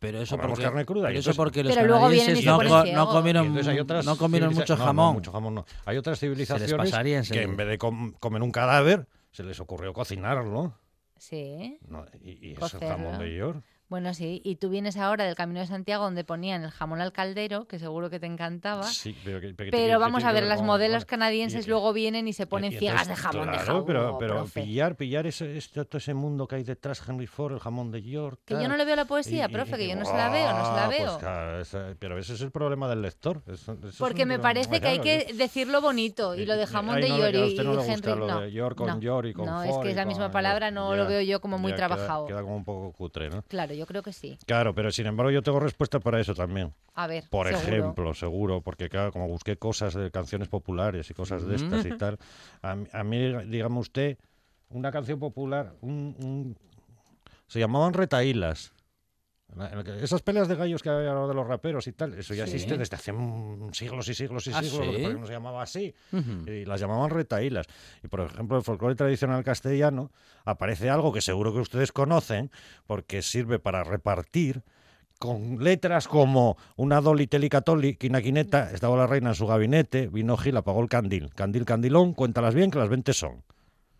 [0.00, 2.62] Pero eso porque, carne cruda y pero eso entonces- porque los canadienses se no, co-
[4.18, 5.12] comieron, no mucho no, no, jamón.
[5.14, 5.66] mucho jamón no.
[5.84, 9.44] Hay otras Se les civilizaciones pasaría que en vez de com- comer un cadáver, se
[9.44, 10.74] les ocurrió cocinarlo.
[11.18, 11.78] Sí.
[11.86, 12.06] ¿no?
[12.22, 13.62] Y, y eso es jamón de York.
[13.90, 14.40] Bueno, sí.
[14.44, 17.80] Y tú vienes ahora del Camino de Santiago donde ponían el jamón al caldero, que
[17.80, 18.84] seguro que te encantaba.
[18.84, 22.72] Sí, pero, que- vamos a ver, las modelos canadienses Y- luego vienen y se ponen
[22.72, 24.62] y ciegas de jamón, de jamón, pero, pero profe.
[24.62, 28.00] pillar, pillar ese, este- todo ese mundo que hay detrás, Henry Ford, el jamón de
[28.02, 28.40] York.
[28.44, 30.64] Que yo no le veo la poesía, profe, que yo no se la veo, no
[30.66, 31.18] se la ah, pues veo.
[31.18, 33.42] claro, ese- pero ese es el problema del lector.
[33.48, 36.94] eso- eso es Porque me parece que hay que decirlo bonito y lo de jamón
[36.96, 38.40] Ay, de no York y, no gusta Henry lo no.
[38.42, 39.00] de York con no.
[39.00, 41.58] York y con No, es que es la misma palabra, no lo veo yo como
[41.58, 42.26] muy trabajado.
[42.26, 43.42] Queda, como un poco cutre, ¿no?
[43.48, 44.38] Claro, yo creo que sí.
[44.46, 46.74] Claro, pero sin embargo yo tengo respuesta para eso también.
[46.94, 47.62] A ver, Por seguro.
[47.66, 51.96] ejemplo, seguro, porque claro, como busqué cosas de canciones populares y cosas de estas y
[51.96, 52.18] tal,
[52.62, 54.18] a, mí- a mí, digamos usted,
[54.68, 56.56] una canción popular, un- un-
[57.46, 58.72] se llamaban retaílas.
[60.00, 62.52] Esas peleas de gallos que hay ahora de los raperos y tal, eso ya Sí.
[62.54, 65.02] existe desde hace mm, siglos y siglos y ¿Ah, siglos, sí?
[65.02, 65.94] que no se llamaba así.
[66.46, 67.66] Y las llamaban retaílas.
[68.02, 70.10] Y por ejemplo, el folclore tradicional castellano
[70.44, 72.50] aparece algo que seguro que ustedes conocen,
[72.86, 74.62] porque sirve para repartir
[75.18, 80.56] con letras como una doli telicatoli, quinaquineta, estaba la reina en su gabinete, vino Gil,
[80.56, 81.28] apagó el candil.
[81.34, 83.42] Candil, candilón, cuéntalas bien que las 20 son.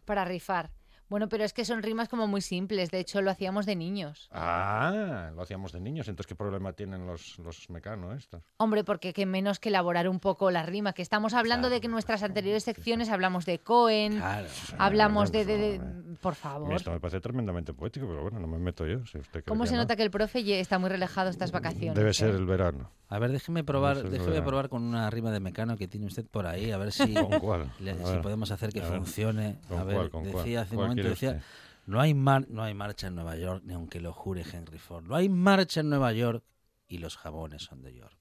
[0.06, 0.70] Para rifar.
[1.10, 2.90] Bueno, pero es que son rimas como muy simples.
[2.90, 4.28] De hecho, lo hacíamos de niños.
[4.32, 6.06] Ah, lo hacíamos de niños.
[6.08, 8.42] Entonces, ¿qué problema tienen los, los mecanos estos?
[8.58, 10.92] Hombre, porque qué menos que elaborar un poco la rima.
[10.92, 14.46] Que estamos hablando de que en nuestras anteriores secciones hablamos de Cohen, Claro.
[14.78, 18.38] hablamos de, Claro, de- de- por favor, Por esto me parece tremendamente poético, pero bueno,
[18.38, 19.04] no me meto yo.
[19.06, 19.82] Si usted cree ¿Cómo que se no.
[19.82, 21.94] nota que el profe está muy relajado estas vacaciones?
[21.96, 22.36] Debe ser eh?
[22.36, 22.90] el verano.
[23.08, 26.46] A ver, déjeme probar, déjeme probar con una rima de mecano que tiene usted por
[26.46, 27.72] ahí, a ver si, ¿Con cuál?
[27.80, 28.20] le- A si ver.
[28.22, 28.98] podemos hacer que A ver.
[28.98, 29.56] funcione.
[29.68, 30.44] ¿Con a ver, cuál, con cuál?
[30.44, 31.42] decía hace un ¿Cuál momento, decía, usted?
[31.86, 35.04] no hay, mar- no hay marcha en Nueva York, ni aunque lo jure Henry Ford.
[35.06, 36.42] No hay marcha en Nueva York
[36.88, 38.16] y los jabones son de York.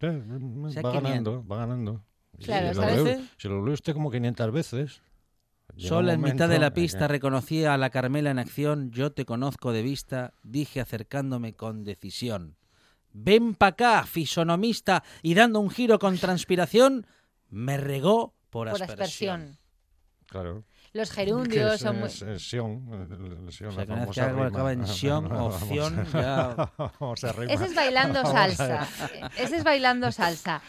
[0.00, 0.22] Eh,
[0.64, 2.04] O sea, va ganando, va ganando.
[2.40, 5.02] Claro, si, lo leo, si lo lee usted como 500 veces.
[5.74, 9.10] un en mitad de la en que- pista reconocí a la Carmela en acción, yo
[9.12, 12.56] te conozco de vista, dije acercándome con decisión.
[13.12, 17.06] Ven pa' acá, fisonomista, y dando un giro con transpiración,
[17.48, 19.40] me regó por, Por aspersión.
[19.40, 19.58] aspersión.
[20.26, 20.64] Claro.
[20.92, 22.08] Los gerundios es- son muy...
[22.08, 24.46] es- es Sion, Sion, O sea, la que algo rima.
[24.48, 26.70] acaba en Sion o Vamos a- Ción, ya-.
[27.48, 28.88] Ese es bailando salsa.
[29.36, 30.62] Ese es bailando salsa.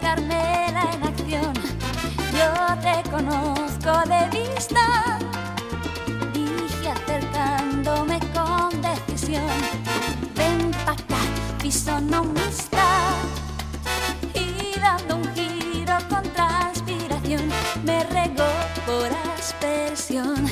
[0.00, 1.52] Carmela en acción.
[2.32, 2.50] Yo
[2.80, 5.18] te conozco de vista,
[6.32, 9.48] dije acercándome con decisión.
[10.34, 11.20] Ven pa' acá,
[11.58, 12.86] fisonomista,
[14.34, 17.48] y dando un giro con transpiración,
[17.84, 18.50] me regó
[18.86, 20.46] por aspersión.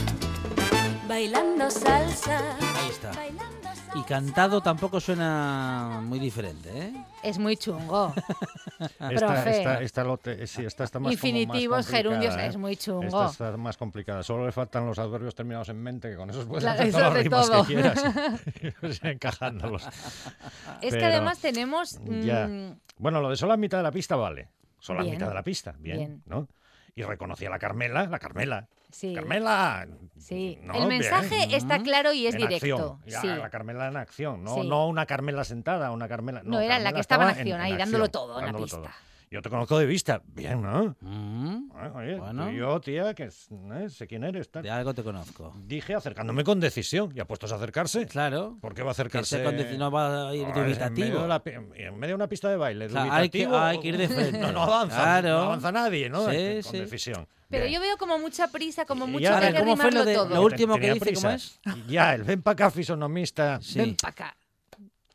[1.07, 2.39] Bailando salsa.
[2.61, 3.28] Ahí está.
[4.09, 6.93] Cantado tampoco suena muy diferente, ¿eh?
[7.23, 8.15] Es muy chungo.
[8.81, 9.59] Esta, Profe.
[9.59, 12.47] esta, esta lo te- sí, esta está más como más Infinitivos, gerundios, ¿eh?
[12.47, 13.05] es muy chungo.
[13.07, 14.23] Esta está más complicada.
[14.23, 16.99] Solo le faltan los adverbios terminados en mente, que con esos puedes Claro, hacer eso
[16.99, 17.65] todas las de rimas todo.
[17.67, 19.01] que quieras.
[19.03, 19.87] Encajándolos.
[20.81, 21.99] Es que además tenemos...
[22.23, 22.47] Ya.
[22.49, 24.49] mm, Bueno, lo de solo a mitad de la pista vale.
[24.81, 25.13] Solo Bien.
[25.13, 26.23] a mitad de la pista, bien, Bien.
[26.27, 26.49] ¿no?
[26.95, 28.69] Y reconocí a la Carmela, la Carmela.
[28.91, 29.15] Sí.
[29.15, 29.87] Carmela.
[30.19, 30.59] Sí.
[30.63, 31.01] No, el bien.
[31.01, 32.75] mensaje está claro y es En directo.
[32.77, 32.99] acción.
[33.07, 33.27] Ya, Sí.
[33.29, 34.67] La Carmela en acción, no, Sí.
[34.69, 36.43] no una Carmela sentada, una Carmela.
[36.45, 38.77] No, era la que estaba en acción, ahí, dándolo todo en la pista.
[38.79, 38.89] todo.
[39.31, 40.97] Yo te conozco de vista, bien, ¿no?
[41.03, 42.47] Mm, Oye, Bueno.
[42.47, 43.91] tú y yo, tía, que ¿eh?
[43.91, 44.51] sé quién eres.
[44.51, 44.63] tal.
[44.63, 45.53] de algo te conozco.
[45.67, 47.13] Dije acercándome con decisión.
[47.15, 48.07] ¿Y apuestos a acercarse?
[48.07, 48.57] Claro.
[48.63, 49.77] ¿Por qué va a acercarse?
[49.77, 51.41] no va a ir En medio, dubitativo.
[51.45, 51.51] pi-
[51.83, 53.99] en medio de una pista de baile, O sea, hay que- dubitativo, hay que ir
[53.99, 54.39] de frente.
[54.41, 55.29] No, no avanza, Claro.
[55.29, 56.25] no avanza nadie, ¿no?
[56.25, 56.79] Sí, que- con sí.
[56.79, 57.29] decisión.
[57.51, 57.75] Pero Bien.
[57.77, 60.29] yo veo como mucha prisa, como mucho ya, que ¿cómo fue lo de- todo.
[60.35, 61.59] lo último que dice, ¿cómo prisa.
[61.89, 63.59] Ya, el ven para acá, fisonomista.
[63.63, 63.79] Sí.
[63.79, 64.37] Ven pa' acá.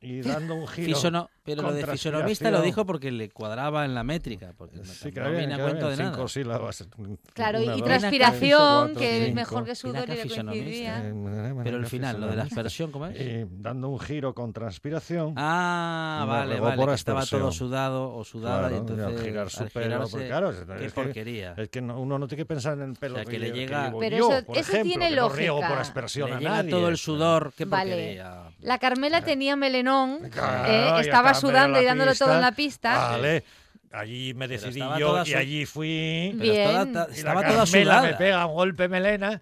[0.01, 0.87] Y dando un giro.
[0.97, 4.53] Fisono- pero lo de fisonomista lo dijo porque le cuadraba en la métrica.
[4.57, 6.27] Porque Sí, que no bien, viene a que cuento bien, de cinco nada.
[6.29, 6.87] sílabas.
[7.33, 10.17] Claro, y, Una, y dos, transpiración, tres, que cuatro, es mejor que sudor y le
[10.17, 11.01] fisonomista.
[11.01, 11.63] coincidiría.
[11.63, 13.13] Pero el final, lo de la aspersión, ¿cómo es?
[13.23, 15.33] Y dando un giro con transpiración.
[15.37, 16.75] Ah, vale, vale.
[16.77, 20.07] por que estaba todo sudado o sudada Claro, y entonces al girar su al pelo,
[20.09, 21.53] porque claro, es, qué es que- porquería.
[21.57, 23.49] es que no- uno no tiene que pensar en el pelo O sea, que le
[23.51, 25.69] lle- llega- llevo Pero yo, eso- por eso ejemplo, tiene que no riego lógica.
[25.69, 26.69] por aspersión Le a nadie.
[26.71, 27.91] todo el sudor, qué Vale.
[27.91, 28.43] porquería.
[28.61, 33.09] La Carmela tenía melenón, Claro, eh, estaba estaba sudando y dándolo todo en la pista.
[33.09, 33.43] Vale,
[33.91, 36.35] allí me decidí yo toda y su- allí fui.
[36.39, 36.93] Pero estaba, Bien.
[36.93, 38.01] ta- Y estaba la toda Carmela sudada.
[38.07, 39.41] me pega un golpe melena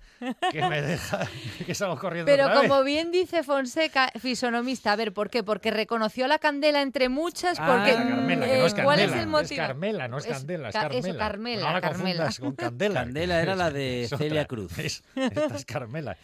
[0.51, 1.27] que me deja
[1.65, 2.69] que salgo corriendo Pero otra vez.
[2.69, 5.41] como bien dice Fonseca, fisonomista, a ver, ¿por qué?
[5.43, 7.93] Porque reconoció la candela entre muchas, Ah, porque...
[7.95, 9.57] Carmela, que eh, no es ¿Cuál es el motivo?
[9.61, 11.07] Carmela, no es Es Candela, es ca- Carmela.
[11.07, 12.29] eso, Carmela, No la Carmela.
[12.39, 12.93] con Candela.
[13.05, 14.45] Candela era la de Es Celia.
[14.45, 14.77] Cruz.
[14.79, 16.17] Es- esta es Carmela.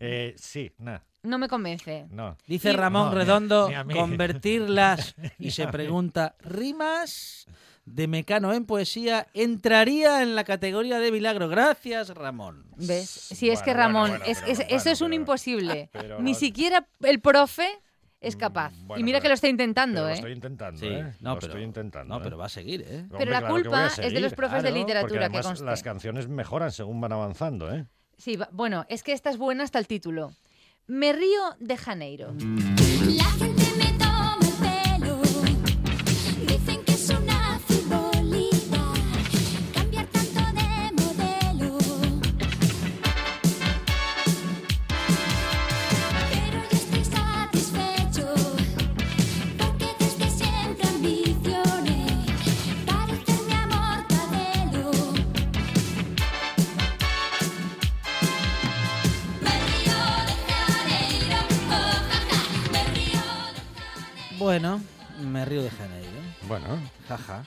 [0.00, 2.06] Eh, sí, nada, No me convence.
[2.10, 2.36] no.
[2.46, 3.94] Dice Y- Ramón No, ni a- Redondo, ni a mí.
[3.94, 7.46] convertirlas y se pregunta, ¿rimas
[7.84, 11.48] de Mecano en poesía entraría en la categoría de milagro?
[11.48, 12.64] Gracias, Ramón.
[12.76, 13.08] ¿Ves?
[13.08, 15.88] Si es Bueno, que Ramón, bueno, es- pero es- bueno, eso es un pero- imposible.
[15.92, 17.68] pero Ni siquiera el profe
[18.20, 18.70] es capaz.
[18.72, 20.10] Mm, bueno, y mira pero- que lo está intentando, ¿eh?
[20.10, 21.12] Lo estoy intentando, Sí, ¿eh?
[21.20, 22.14] no, lo pero, estoy intentando.
[22.14, 22.24] no, ¿eh?
[22.24, 23.00] pero va a seguir, ¿eh?
[23.02, 25.64] Hombre, Pero la claro culpa es de los profes de literatura, que conste.
[25.64, 27.86] las canciones mejoran según van avanzando, ¿eh?
[28.18, 30.32] Sí, va- bueno, es que esta es buena hasta el título.
[30.86, 32.34] Me río de Janeiro.
[64.52, 64.82] Bueno,
[65.18, 66.10] me río de Janeiro.
[66.46, 66.78] Bueno,
[67.08, 67.42] Jaja.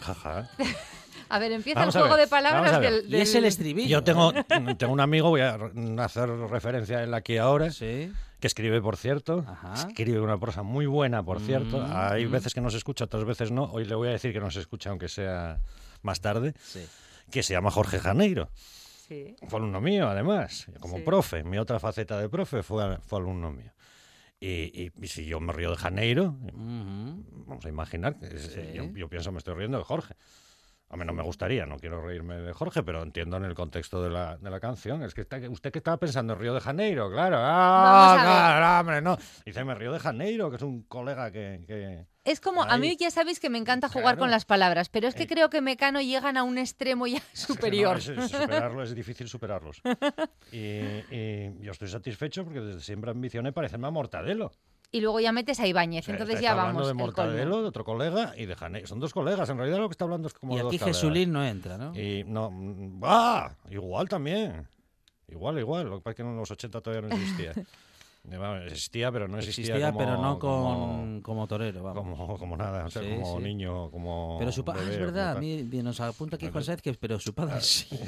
[0.00, 0.48] jaja.
[1.28, 3.86] A ver, empieza Vamos el juego ver, de palabras del, Y es el estribillo.
[3.90, 4.32] Yo tengo,
[4.78, 5.58] tengo un amigo, voy a
[5.98, 8.10] hacer referencia a él aquí ahora, Sí.
[8.40, 9.44] que escribe, por cierto.
[9.46, 9.74] Ajá.
[9.86, 11.78] Escribe una prosa muy buena, por cierto.
[11.78, 12.30] Mm, Hay mm.
[12.30, 13.64] veces que nos escucha, otras veces no.
[13.64, 15.58] Hoy le voy a decir que nos escucha, aunque sea
[16.00, 16.54] más tarde.
[16.64, 16.86] Sí.
[17.30, 18.48] Que se llama Jorge Janeiro.
[19.08, 19.36] Sí.
[19.46, 21.02] Fue alumno mío, además, como Sí.
[21.02, 21.44] profe.
[21.44, 23.72] Mi otra faceta de profe fue, fue alumno mío.
[24.38, 27.24] Y, y- y si yo me río de Janeiro, Ujú.
[27.46, 28.60] vamos a imaginar que Sí.
[28.74, 30.14] yo, yo pienso me estoy riendo de Jorge.
[30.88, 34.02] A mí no me gustaría, no quiero reírme de Jorge, pero entiendo en el contexto
[34.04, 35.02] de la, de la canción.
[35.02, 37.36] Es que está, usted que estaba pensando en Río de Janeiro, claro.
[37.40, 39.16] Ah, claro, hombre, no.
[39.44, 41.64] Dice, me río de Janeiro, que es un colega que...
[41.66, 44.18] que- Es como, a mí ya sabéis que me encanta jugar Claro.
[44.18, 45.26] con las palabras, pero es que Eh.
[45.28, 47.92] creo que Mecano llegan a un extremo ya superior.
[47.94, 49.80] No, es, es superarlo, es difícil superarlos.
[50.52, 54.52] Y, y yo estoy satisfecho porque desde siempre ambicioné parecerme a Mortadelo.
[54.92, 56.88] Y luego ya metes a Ibáñez, O sea, entonces ya hablando vamos.
[56.88, 56.94] de.
[56.94, 58.86] Mortadelo, de otro colega y de Janeiro.
[58.86, 59.48] Son dos colegas.
[59.50, 60.96] En realidad lo que está hablando es como Y dos aquí cabreras.
[61.00, 61.92] Jesulín no entra, ¿no?
[61.98, 62.50] Y no.
[62.50, 63.52] mm, ¡Ah!
[63.70, 64.68] Igual también.
[65.28, 65.88] Igual, igual.
[65.88, 67.52] Lo que pasa es que en los 80 todavía no existía.
[68.66, 72.18] Existía, pero no existía, Existía, como, pero no con, como, como torero, vamos.
[72.18, 72.84] como, como nada.
[72.86, 73.42] O sea, Sí, como sí.
[73.44, 74.36] niño, como.
[74.38, 77.18] Pero su padre, bebé es verdad, a mí nos apunta aquí Juan Sáez que pero
[77.20, 77.88] su padre sí.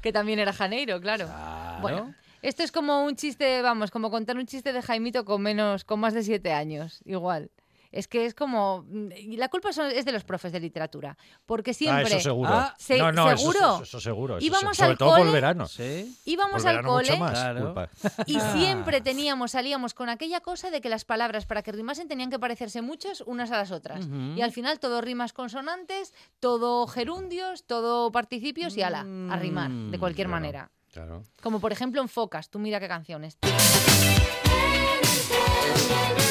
[0.00, 1.26] Que también era Janeiro, claro.
[1.26, 1.80] Claro.
[1.80, 5.84] Bueno, esto es como un chiste, vamos, como contar un chiste de Jaimito con menos,
[5.84, 7.50] con más de siete años, igual.
[7.92, 8.84] Es que es como.
[9.16, 11.16] y La culpa son- es de los profes de literatura.
[11.46, 12.04] Porque siempre.
[12.04, 12.50] Ah, eso seguro.
[12.52, 13.74] Ah, se- no, no, eso- ¿seguro?
[13.74, 14.38] Eso, eso seguro.
[14.38, 15.68] eso Íbamos se- sobre al todo por el cole- verano.
[15.68, 16.16] Sí.
[16.24, 17.64] Íbamos Por al verano mucho cole más Claro.
[17.66, 17.88] culpa.
[18.26, 22.30] y siempre teníamos, salíamos con aquella cosa de que las palabras para que rimasen tenían
[22.30, 24.06] que parecerse muchas unas a las otras.
[24.36, 29.98] Y al final todo rimas consonantes, todo gerundios, todo participios y ala, a rimar, de
[29.98, 30.70] cualquier Claro, manera.
[30.92, 31.24] Claro.
[31.42, 33.36] Como por ejemplo en Focas, tú mira qué canciones.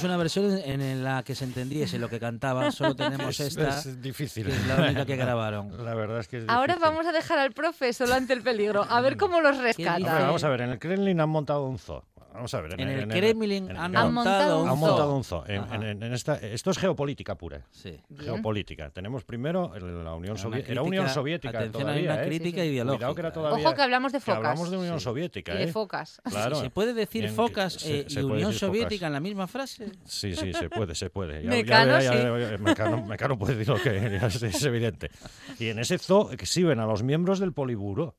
[0.00, 3.78] Encontramos una versión en la que se entendiese lo que cantaba, solo tenemos Es, esta,
[3.80, 4.46] es difícil.
[4.46, 5.84] que es la única que grabaron.
[5.84, 6.90] La verdad es que es Ahora difícil.
[6.92, 9.96] vamos a dejar al profe solo ante el peligro, a ver cómo los rescata.
[9.96, 12.02] Hombre, vamos a ver, en el Kremlin han montado un zoo.
[12.32, 12.80] Vamos a ver.
[12.80, 14.86] En el Kremlin en- han montado un han zoo.
[14.86, 15.44] montado un zoo.
[15.46, 17.66] En- en- en esta, esto es geopolítica pura.
[17.70, 18.00] Sí.
[18.08, 18.24] Bien.
[18.24, 18.90] Geopolítica.
[18.90, 20.72] Tenemos primero el- la Unión Soviética.
[20.72, 22.26] Era Unión Soviética atención, todavía, una ¿eh?
[22.26, 22.72] crítica Sí, sí.
[22.72, 22.98] ideológica.
[22.98, 23.32] Cuidado que era ¿eh?
[23.32, 23.66] todavía...
[23.66, 24.36] Ojo que hablamos de que focas.
[24.38, 25.04] hablamos de Unión Sí.
[25.04, 25.72] Soviética, Y de ¿eh?
[25.72, 26.20] focas.
[26.24, 26.56] Claro.
[26.56, 28.76] ¿Se puede decir En- focas se- eh, se y puede Unión decir focas.
[28.78, 29.92] Soviética en la misma frase?
[30.04, 31.42] Sí, sí, se puede, se puede.
[31.42, 33.90] Mecano, ya- ya- Mecano, Mecano puede decir lo que
[34.54, 35.10] es evidente.
[35.58, 38.14] Y en ese zoo exhiben a los miembros del Poliburo.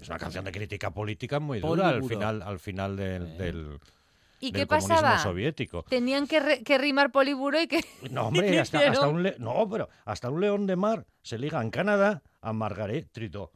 [0.00, 3.78] Es una canción de crítica política muy dura al final, al final del, del,
[4.40, 5.18] ¿Y del qué comunismo pasaba?
[5.18, 5.84] soviético.
[5.84, 7.80] Tenían que, re- que rimar poliburo y que...
[8.10, 11.60] No, hombre, hasta, hasta un le- no, pero hasta un león de mar se liga
[11.62, 13.50] en Canadá a Margaret Trudeau.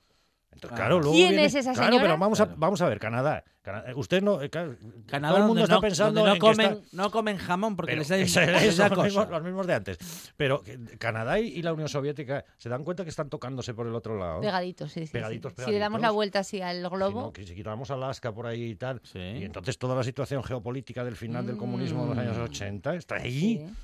[0.57, 0.77] Entonces, Ah.
[0.81, 2.03] claro, luego ¿Quién viene- es esa Claro, señora?
[2.05, 2.59] pero vamos a, Claro.
[2.61, 3.45] vamos a ver, Canadá.
[3.63, 4.41] Cana- Usted no.
[4.41, 4.77] eh, claro,
[5.07, 7.37] Canadá, todo el mundo está no, pensando donde no en que comen, está- no comen
[7.37, 10.33] jamón porque les esos da los, mismos, los mismos de antes.
[10.37, 13.87] Pero que Canadá y, y la Unión Soviética se dan cuenta que están tocándose por
[13.89, 14.41] el otro lado.
[14.41, 15.13] Pegaditos, sí, sí, sí.
[15.13, 16.15] Pegaditos, Si le damos la pegaditos.
[16.15, 17.33] vuelta así al Si no, globo...
[17.33, 19.01] que si quitamos Alaska por ahí y tal.
[19.05, 19.19] Sí.
[19.19, 23.17] Y entonces toda la situación geopolítica del final del comunismo de los años 80 está
[23.17, 23.69] ahí Mm.
[23.69, 23.75] Sí.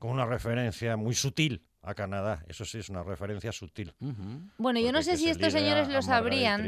[0.00, 2.42] con una referencia muy sutil a Canadá.
[2.48, 3.94] Eso sí, es una referencia sutil.
[4.58, 6.62] Bueno, yo no sé si se estos señores lo sabrían,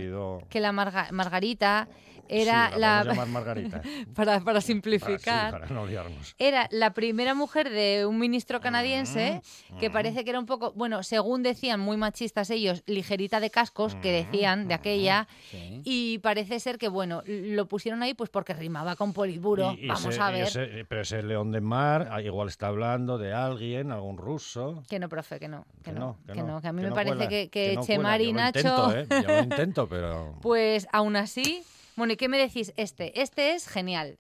[0.49, 1.89] que la Marga- Margarita
[2.33, 3.03] era Sí, la...
[3.05, 3.83] llamar Margarita.
[4.15, 5.51] para, para Para, sí, simplificar...
[5.51, 6.37] para no liarnos.
[6.39, 10.73] Era la primera mujer de un ministro canadiense Mm, que parece que era un poco,
[10.73, 15.81] bueno, según decían muy machistas ellos, ligerita de cascos, que Mm, decían de aquella, Sí.
[15.85, 19.73] y parece ser que, bueno, lo pusieron ahí pues porque rimaba con poliburo.
[19.77, 20.43] Y- y Vamos ese- a ver.
[20.47, 24.83] ese- pero ese león de mar ah, igual está hablando de alguien, algún ruso.
[24.89, 26.93] Que no, profe, que no, que, Que no, no, que no, que a mí me
[26.93, 29.23] parece cuela, que, que Chemar y Yo lo Nacho, Intento, ¿eh?
[29.23, 30.39] Yo lo intento, pero...
[30.43, 31.63] pues aún así,
[31.97, 32.73] bueno, ¿y qué me decís?
[32.77, 34.19] Este, este es genial.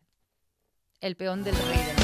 [1.00, 1.99] El peón del rey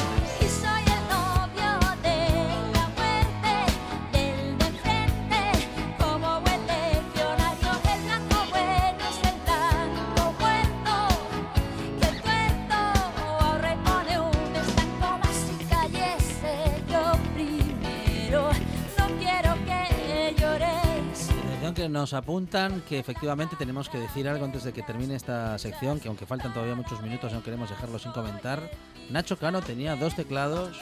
[21.88, 26.08] nos apuntan que efectivamente tenemos que decir algo antes de que termine esta sección, que
[26.08, 28.70] aunque faltan todavía muchos minutos no queremos dejarlo sin comentar.
[29.10, 30.76] Nacho Cano tenía dos teclados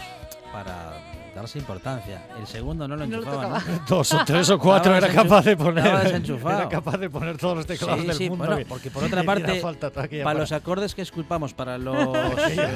[0.53, 0.93] para
[1.35, 2.27] darse importancia.
[2.39, 3.59] El segundo no lo No lo enchufaba.
[3.59, 3.81] ¿no?
[3.89, 5.85] Dos o tres o cuatro era capaz de poner.
[5.87, 8.45] Era capaz de poner todos los teclados Sí, del sí, mundo.
[8.47, 11.97] bueno, que- porque por otra parte, Para para- los acordes que esculpamos para los
[12.51, 12.69] eh,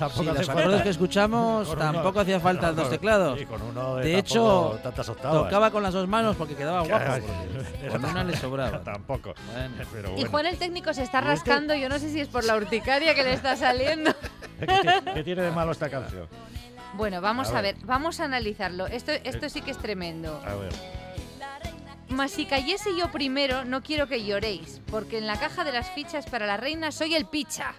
[0.00, 0.60] tampoco Sí, hace los falta.
[0.62, 3.38] acordes que escuchamos Con uno- tampoco hacía falta con- dos teclados.
[3.38, 5.44] sí, con uno de de hecho, tantas octavas.
[5.44, 7.04] tocaba con las dos manos porque quedaba guapo.
[7.04, 8.80] Claro, porque era Con una le sobraba.
[8.84, 9.34] Tampoco.
[9.92, 10.30] Pero Y bueno.
[10.30, 11.30] Juan el técnico se está ¿Y este?
[11.30, 14.12] rascando, yo no sé si es por la urticaria que le está saliendo.
[15.14, 16.26] ¿Qué, tiene- de malo esta canción?
[16.94, 17.76] Bueno, vamos A a ver.
[17.76, 18.86] ver, vamos a analizarlo.
[18.88, 20.40] Esto, esto sí que es tremendo.
[20.44, 20.72] A ver.
[22.08, 25.88] Mas si cayese yo primero, no quiero que lloréis, porque en la caja de las
[25.90, 27.72] fichas para la reina soy el picha.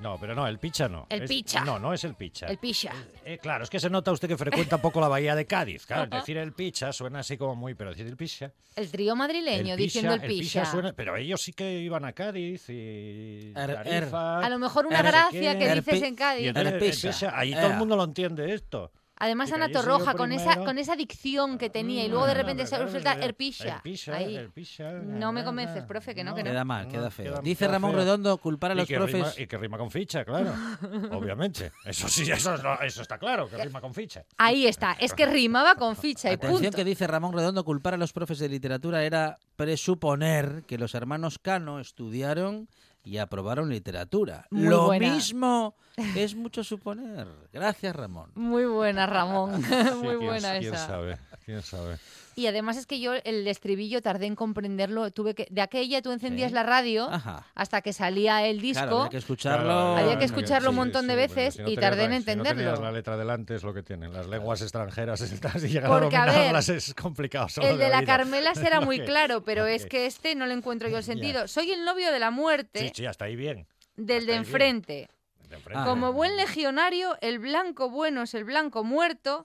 [0.00, 1.06] No, pero no, el picha no.
[1.10, 1.64] El Es- picha.
[1.64, 2.46] No, no es el picha.
[2.46, 2.92] El picha.
[3.24, 5.86] Eh, claro, es que se nota usted que frecuenta un poco la bahía de Cádiz.
[5.86, 8.52] Claro, decir el picha suena así como muy, pero decir el picha.
[8.76, 10.64] El trío madrileño diciendo el picha.
[10.66, 15.02] suena, pero ellos sí que iban a Cádiz y Er- Tarifa, A lo mejor una
[15.02, 16.44] gracia que El dices en Cádiz.
[16.44, 17.38] Y entonces El el picha.
[17.38, 17.60] ahí Ea.
[17.60, 18.92] todo el mundo lo entiende esto.
[19.20, 22.66] Además Y Ana Torroja con esa con esa dicción que tenía y luego de repente
[22.66, 26.50] se el picha, No me convences, profe, que no, que no.
[26.50, 27.32] Queda mal, queda feo.
[27.32, 28.00] queda- Dice queda Ramón feo.
[28.00, 29.14] Redondo culpar a Y los que profes.
[29.14, 30.52] rima- y que rima con ficha, claro.
[31.12, 31.72] Obviamente.
[31.84, 34.24] Eso sí, eso, eso está claro, que rima con ficha.
[34.36, 36.76] Ahí está, es que rimaba con ficha y Atención punto.
[36.76, 41.38] que dice Ramón Redondo, culpar a los profes de literatura era presuponer que los hermanos
[41.38, 42.68] Cano estudiaron
[43.08, 44.46] y aprobaron literatura.
[44.50, 45.14] Muy Lo buena.
[45.14, 45.74] mismo
[46.14, 47.26] es mucho suponer.
[47.52, 48.30] Gracias, Ramón.
[48.34, 49.62] Muy buena, Ramón.
[49.62, 50.86] Sí, Muy quién- buena quién esa.
[50.86, 51.98] sabe, quién sabe.
[52.38, 55.10] Y además es que yo el estribillo tardé en comprenderlo.
[55.10, 56.54] Tuve que de aquella tú encendías Sí.
[56.54, 57.44] la radio Ajá.
[57.56, 58.82] hasta que salía el disco.
[58.82, 59.72] Claro, había que escucharlo.
[59.96, 61.90] Había que sí, escucharlo un sí, montón de sí, veces porque si no y tenías
[61.90, 62.84] tardé en la- si no tenías entenderlo.
[62.84, 64.12] la letra delante es lo que tienen.
[64.12, 65.20] Las lenguas extranjeras
[65.56, 67.48] estas, y llegar Porque, a a ver, dominarlas es complicado.
[67.48, 68.06] solo El de la oído.
[68.06, 71.48] Carmelas era muy claro, pero es que este no le encuentro yo el sentido.
[71.48, 73.66] Soy el novio de la muerte Sí, sí, hasta ahí bien.
[73.96, 74.38] del de bien.
[74.38, 75.08] enfrente.
[75.48, 75.82] De enfrente.
[75.84, 79.44] Como buen legionario, el blanco bueno es el blanco muerto,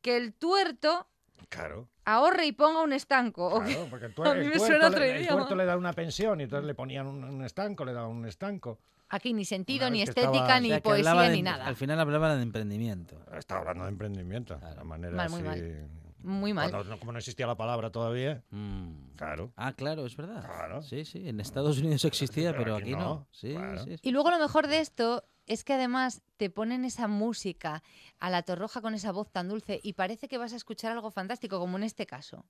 [0.00, 1.06] que el tuerto
[1.48, 3.60] Claro, ahorre y ponga un estanco.
[3.62, 5.76] claro, porque el, A tuer- mí el me tuerto suena le- el tuerto le da
[5.76, 8.78] una pensión y entonces le ponían un, un estanco, le daban un estanco.
[9.08, 11.66] Aquí ni sentido, ni estética, estaba- ni O sea, poesía, de- ni nada.
[11.66, 13.20] Al final hablaba de emprendimiento.
[13.36, 15.60] Estaba hablando de emprendimiento, de una manera Mal, muy así...
[15.60, 15.88] mal.
[16.24, 16.70] Muy mal.
[16.70, 19.16] Cuando como no existía la palabra todavía, Mm.
[19.16, 19.52] claro.
[19.56, 20.44] Ah, claro, es verdad.
[20.44, 20.80] Claro.
[20.82, 22.98] Sí, sí, en Estados Unidos existía, Pero pero aquí aquí no.
[23.00, 23.84] no, Sí, claro.
[23.84, 24.08] sí, sí.
[24.08, 27.82] Y luego lo mejor de esto es que además te ponen esa música
[28.18, 31.10] a la torroja con esa voz tan dulce y parece que vas a escuchar algo
[31.10, 32.44] fantástico, como en este caso.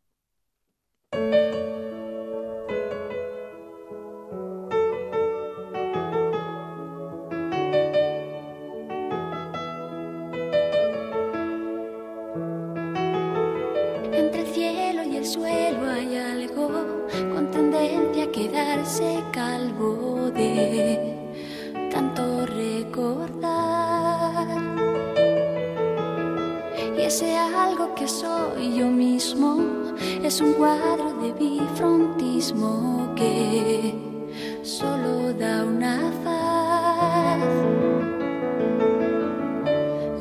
[15.25, 16.69] Suelo hay algo
[17.33, 20.92] con tendencia a quedarse calvo de
[27.15, 29.59] Ese algo que soy yo mismo
[30.25, 33.95] es un cuadro de bifrontismo que
[34.63, 37.39] solo da una faz.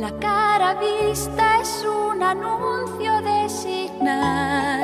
[0.02, 4.82] La cara vista es un anuncio de signal.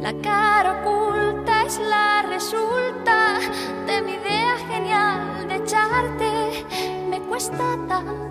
[0.00, 3.40] La cara oculta es la resulta
[3.88, 6.64] de mi idea genial de echarte.
[7.10, 8.23] Me cuesta tanto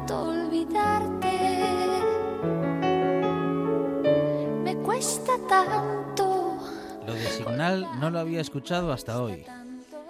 [5.54, 6.60] tanto.
[7.06, 9.46] Lo de Signal no lo había escuchado hasta hoy.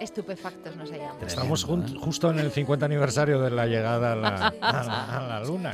[0.00, 1.22] Estupefactos nos hallamos.
[1.22, 1.98] Estamos jun- ¿eh?
[2.00, 4.28] justo en el 50 aniversario de la llegada a la,
[4.60, 5.72] a la- a la Luna.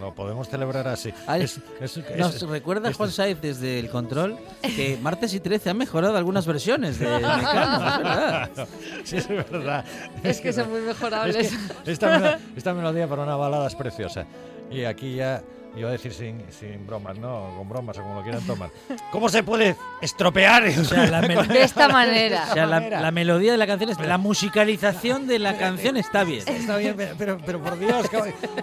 [0.00, 1.12] Lo podemos celebrar así.
[1.28, 5.38] Ay, Es- es- es- Nos recuerda es- Juan Saiz desde el control que martes y
[5.40, 8.50] 13 han mejorado algunas versiones de Mecano, es verdad.
[9.04, 9.84] Sí, es verdad.
[10.24, 11.36] Es que son muy mejorables.
[11.52, 14.26] Es que esta, melo- esta melodía para una balada es preciosa.
[14.72, 15.42] Y aquí ya,
[15.76, 18.70] iba a decir sin, sin bromas, no, con bromas o como lo quieran tomar.
[19.10, 20.64] ¿Cómo se puede estropear?
[20.66, 22.46] O sea, la, De esta manera.
[22.50, 26.24] o sea, la- la melodía de la canción, es, la musicalización de la canción está
[26.24, 26.46] bien.
[26.46, 28.18] Está bien, pero, pero, pero por Dios, que,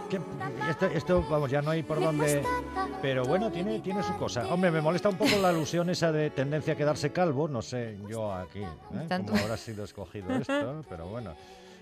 [0.10, 0.22] que-
[0.70, 2.44] esto, esto, vamos, ya no hay por dónde.
[3.02, 4.46] Pero bueno, tiene, tiene su cosa.
[4.54, 7.48] Hombre, me molesta un poco la alusión esa de tendencia a quedarse calvo.
[7.48, 9.08] No sé, yo aquí, ¿eh?
[9.26, 11.34] Cómo habrá sido escogido esto, pero bueno.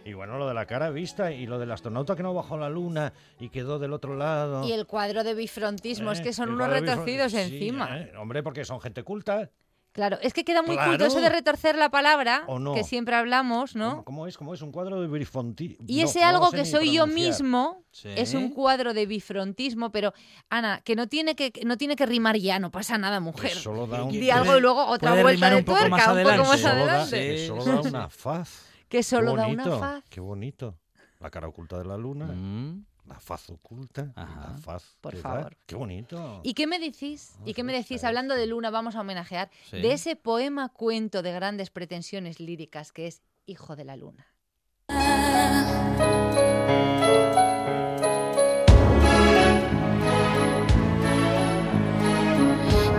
[0.07, 2.59] Y bueno, lo de la cara vista y lo del astronauta que no bajó a
[2.59, 4.65] la luna y quedó del otro lado.
[4.65, 6.23] Y el cuadro de bifrontismo, es ¿eh?
[6.23, 7.89] que son unos retorcidos sí, encima.
[7.99, 8.13] ¿eh?
[8.17, 9.49] Hombre, porque son gente culta.
[9.91, 10.91] Claro, es que queda muy Claro.
[10.91, 12.73] culto eso de retorcer la palabra, ¿O no?
[12.73, 13.89] que siempre hablamos, ¿no?
[13.89, 14.37] ¿Cómo, cómo es?
[14.37, 14.61] ¿Cómo es?
[14.61, 15.83] Un cuadro de bifrontismo.
[15.89, 18.09] Y ese algo que soy yo mismo Sí.
[18.15, 20.13] es un cuadro de bifrontismo, pero
[20.49, 23.51] Ana, que no tiene que no tiene que rimar ya, no pasa nada, mujer.
[23.51, 25.99] Pues solo da un- Di algo y luego otra vuelta de un poco tuerca, más
[25.99, 26.47] un poco adelante.
[26.47, 27.37] más Solo Solo da, adelante.
[27.39, 30.03] Sí, solo da una faz que solo da una faz.
[30.09, 30.77] Qué bonito.
[31.19, 32.25] La cara oculta de la luna.
[32.27, 32.85] Mm.
[33.07, 34.97] La faz oculta, la faz.
[34.99, 35.55] Por favor.
[35.65, 36.41] Qué bonito.
[36.43, 37.35] ¿Y qué me decís?
[37.37, 38.03] Ah, ¿Y qué me decís?
[38.03, 43.07] Hablando de Luna, vamos a homenajear de ese poema cuento de grandes pretensiones líricas que
[43.07, 44.27] es Hijo de la Luna.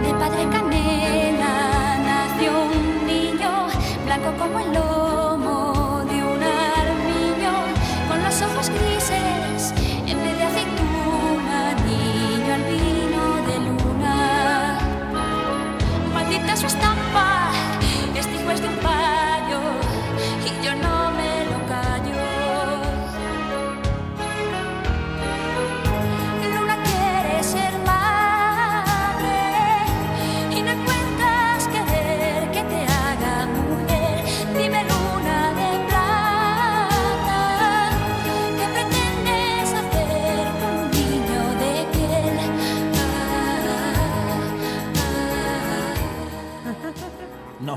[0.03, 3.67] De padre canela nació un niño
[4.07, 4.98] blanco como el oro.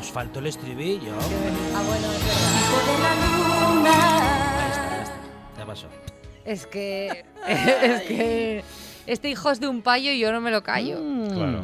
[0.01, 1.13] Nos faltó el estribillo.
[1.13, 2.57] Ah, bueno, es verdad.
[2.59, 3.13] Hijo de la
[3.69, 3.97] luna.
[5.55, 5.87] Ya pasó.
[6.43, 7.23] Es que.
[7.47, 8.63] es que.
[9.05, 10.97] Este hijo es de un payo y yo no me lo callo.
[11.31, 11.63] Claro,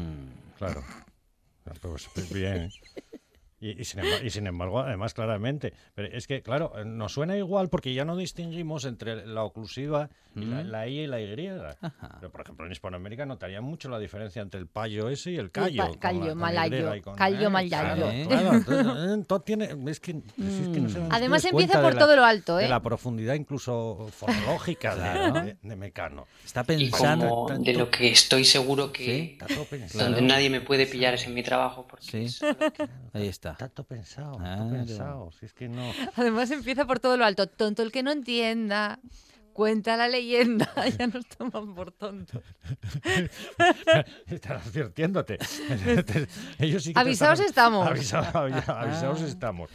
[0.59, 0.83] claro.
[2.13, 2.69] Pues bien.
[3.59, 5.73] Y, y sin embargo, y sin embargo, además, claramente.
[5.95, 10.41] Pero es que, claro, nos suena igual porque ya no distinguimos entre la oclusiva y
[10.45, 10.67] la, Mm.
[10.69, 11.25] la I y la Y.
[12.19, 15.49] Pero, por ejemplo, en Hispanoamérica notarían mucho la diferencia entre el payo ese y el
[15.49, 15.85] callo.
[15.99, 17.69] callo, malayo, callo, eh, malayo.
[17.69, 18.87] Claro, claro, entonces,
[19.19, 22.15] eh, todo tiene, es que, es que no se dan Además empieza por de todo
[22.15, 22.69] lo alto, De ¿eh?
[22.69, 25.33] la profundidad incluso fonológica de- Claro.
[25.45, 26.27] de, de Mecano.
[26.45, 30.03] Está Y como de lo que estoy seguro que Está todo pensado.
[30.05, 31.87] donde nadie me puede pillar es en mi trabajo.
[31.87, 32.25] Porque Sí.
[32.25, 33.46] es lo que- Ahí está.
[33.51, 34.61] Está todo pensado, Claro.
[34.63, 35.31] todo pensado.
[35.39, 35.91] Si es que no...
[36.15, 37.47] Además empieza por todo lo alto.
[37.47, 38.99] Tonto el que no entienda.
[39.53, 40.71] Cuenta la leyenda.
[40.99, 42.43] ya nos toman por tontos.
[44.27, 45.37] Están advirtiéndote.
[46.59, 47.87] Ellos sí que están- estamos.
[47.87, 48.27] Avisaos,
[48.67, 49.25] Ah.
[49.25, 49.69] estamos.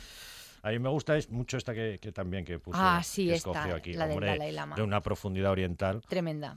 [0.62, 3.34] A mí me gusta es mucho esta que, que también que puso Ah, sí, que
[3.34, 4.76] esta, aquí, la del hombre, Dalai Lama.
[4.76, 6.00] de una profundidad oriental.
[6.08, 6.56] Tremenda.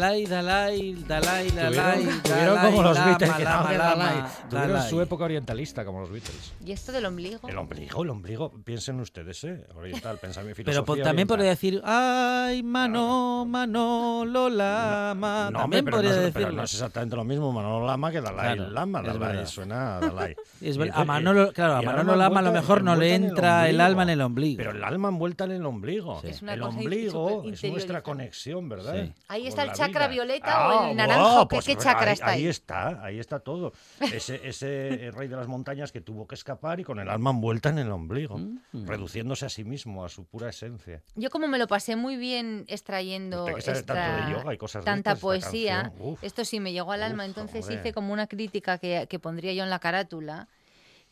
[0.00, 4.24] Dalai, Dalai, Dalai, Dalai, Tuvieron, tuvieron como los Beatles, que no, Dalai.
[4.48, 6.54] Tuvieron su época orientalista, como los Beatles.
[6.64, 7.46] ¿Y esto del ombligo?
[7.46, 9.66] El ombligo, el ombligo, piensen ustedes, ¿eh?
[9.74, 11.26] Oriental, pensamiento Pero po- también oriental.
[11.36, 15.50] podría decir, ay, Mano, Manolo Lama.
[15.50, 16.32] No, también hombre, pero, podría no, decirlo.
[16.46, 19.02] pero no es exactamente lo mismo Manolo Lama que Dalai Claro, Lama.
[19.02, 20.34] Dalai suena a Dalai.
[20.62, 23.80] Es a entonces- Manolo, claro, a Manolo Lama a lo mejor no le entra el
[23.82, 24.56] alma en el ombligo.
[24.56, 26.20] Pero el alma envuelta en el ombligo.
[26.24, 28.94] Es una el ombligo es nuestra conexión, ¿verdad?
[29.04, 29.12] Sí.
[29.28, 31.24] Ahí está el la chakra violeta o el Ah, naranjo.
[31.30, 32.46] guau, ¿Qué- pues qué chakra ahí, está ahí ahí?
[32.48, 33.72] está, ahí está todo.
[34.00, 37.68] Ese, ese rey de las montañas que tuvo que escapar y con el alma envuelta
[37.70, 38.86] en el ombligo, Mm.
[38.86, 41.02] reduciéndose a sí mismo, a su pura esencia.
[41.14, 45.92] Yo como me lo pasé muy bien extrayendo tanto de yoga y cosas tanta poesía,
[45.98, 47.76] uf, esto sí me llegó al alma, uf, entonces hombre.
[47.80, 50.48] hice como una crítica que, que pondría yo en la carátula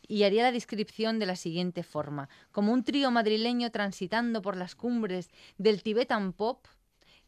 [0.07, 2.29] y haría la descripción de la siguiente forma.
[2.51, 6.65] Como un trío madrileño transitando por las cumbres del Tibetan Pop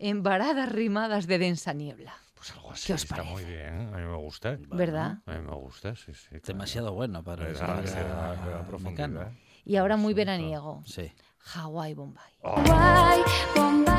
[0.02, 2.14] en varadas rimadas de densa niebla.
[2.36, 3.34] Pues algo así ¿Qué os está parece?
[3.34, 4.58] muy bien, a mí me gusta.
[4.70, 5.20] ¿Verdad?
[5.28, 6.28] A mí me gusta, sí, sí.
[6.30, 6.44] claro.
[6.46, 7.48] Demasiado bueno para.
[8.80, 9.32] Mecano.
[9.64, 10.82] Y ahora muy veraniego.
[10.86, 11.12] Sí.
[11.38, 12.34] Hawái, Bombay.
[12.44, 13.22] Hawái,
[13.56, 13.91] Bombay,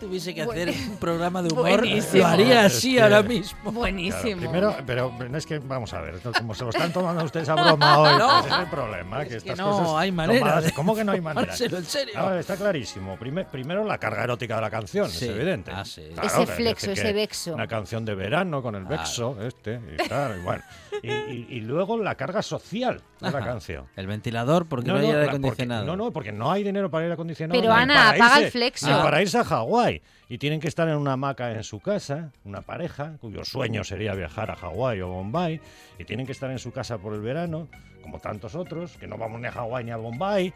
[0.00, 2.22] tuviese que Buen- hacer un programa de humor, Buenísimo.
[2.22, 3.58] lo haría Es así que- ahora mismo.
[3.62, 4.40] Claro, Buenísimo.
[4.40, 7.54] primero, pero no es que, vamos a ver, como se lo están tomando ustedes a
[7.54, 8.28] broma hoy, No.
[8.28, 9.22] pues ese es el problema.
[9.22, 11.42] Es que estas no cosas hay manera tomadas- de ¿Cómo que no hay manera?
[11.46, 12.18] tomárselo en serio.
[12.18, 13.16] A ver, está clarísimo.
[13.18, 15.26] Prime- primero, la carga erótica de la canción, Sí.
[15.26, 15.70] es evidente.
[15.74, 16.02] Ah, sí.
[16.14, 17.54] Claro, Ese flexo, ese vexo.
[17.54, 20.62] Una canción de verano con el vexo, este, y tal, y bueno.
[21.02, 23.86] Y, y- y luego la carga social de la canción.
[23.96, 25.84] El ventilador, porque no, hay aire porque- acondicionado.
[25.84, 27.60] no, no, porque no hay dinero para aire acondicionado.
[27.60, 28.86] Pero, Ana, apaga irse- el flexo.
[28.88, 29.89] ni para irse a Hawái.
[30.28, 34.14] Y tienen que estar en una hamaca en su casa, una pareja, cuyo sueño sería
[34.14, 35.60] viajar a Hawái o Bombay.
[35.98, 37.68] Y tienen que estar en su casa por el verano,
[38.02, 40.52] como tantos otros, que no vamos ni a Hawái ni a Bombay.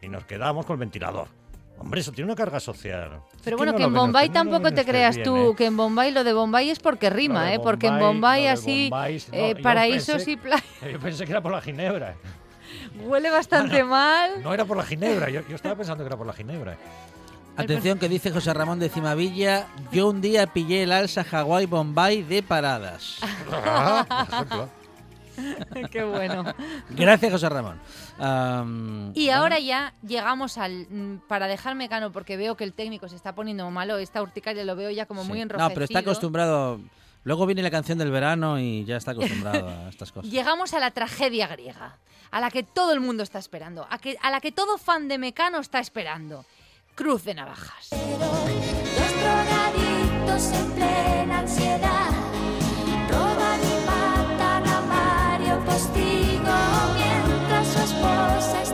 [0.00, 1.28] Y nos quedamos con el ventilador.
[1.80, 3.20] Hombre, eso tiene una carga social.
[3.44, 5.54] Pero bueno, no que en Bombay no tampoco ven te creas bien, tú ¿eh?
[5.56, 7.60] que en Bombay lo de Bombay es porque rima, de ¿eh?
[7.60, 10.64] Porque en Bombay, Bombay así, Bombay, no, eh, paraísos pensé- y playas.
[10.92, 12.16] Yo pensé que era por la ginebra.
[13.00, 14.42] Huele bastante mal.
[14.42, 16.76] No era por la ginebra, yo, yo estaba pensando que era por la ginebra.
[17.58, 22.22] Atención que dice José Ramón de Cimavilla, yo un día pillé el alza Hawái Bombay
[22.22, 23.18] de paradas.
[23.52, 24.68] Ah, por ejemplo.
[25.90, 26.44] Qué bueno.
[26.90, 27.80] Gracias José Ramón.
[28.18, 33.08] Am, Y ahora ya llegamos al mm, para dejar mecano porque veo que el técnico
[33.08, 35.42] se está poniendo malo, esta urticaria lo veo ya como muy sí.
[35.42, 35.68] enrojecido.
[35.68, 36.80] No, pero está acostumbrado.
[37.24, 40.30] Luego viene la canción del verano y ya está acostumbrado a estas cosas.
[40.30, 41.98] Llegamos a la tragedia griega,
[42.30, 45.08] a la que todo el mundo está esperando, a, que, a la que todo fan
[45.08, 46.44] de Mecano está esperando.
[46.98, 47.90] Cruz de navajas.
[49.20, 52.10] Drogadictos en plena ansiedad
[53.08, 56.58] roban y matan a Mario Postigo
[56.96, 58.72] mientras su esposa es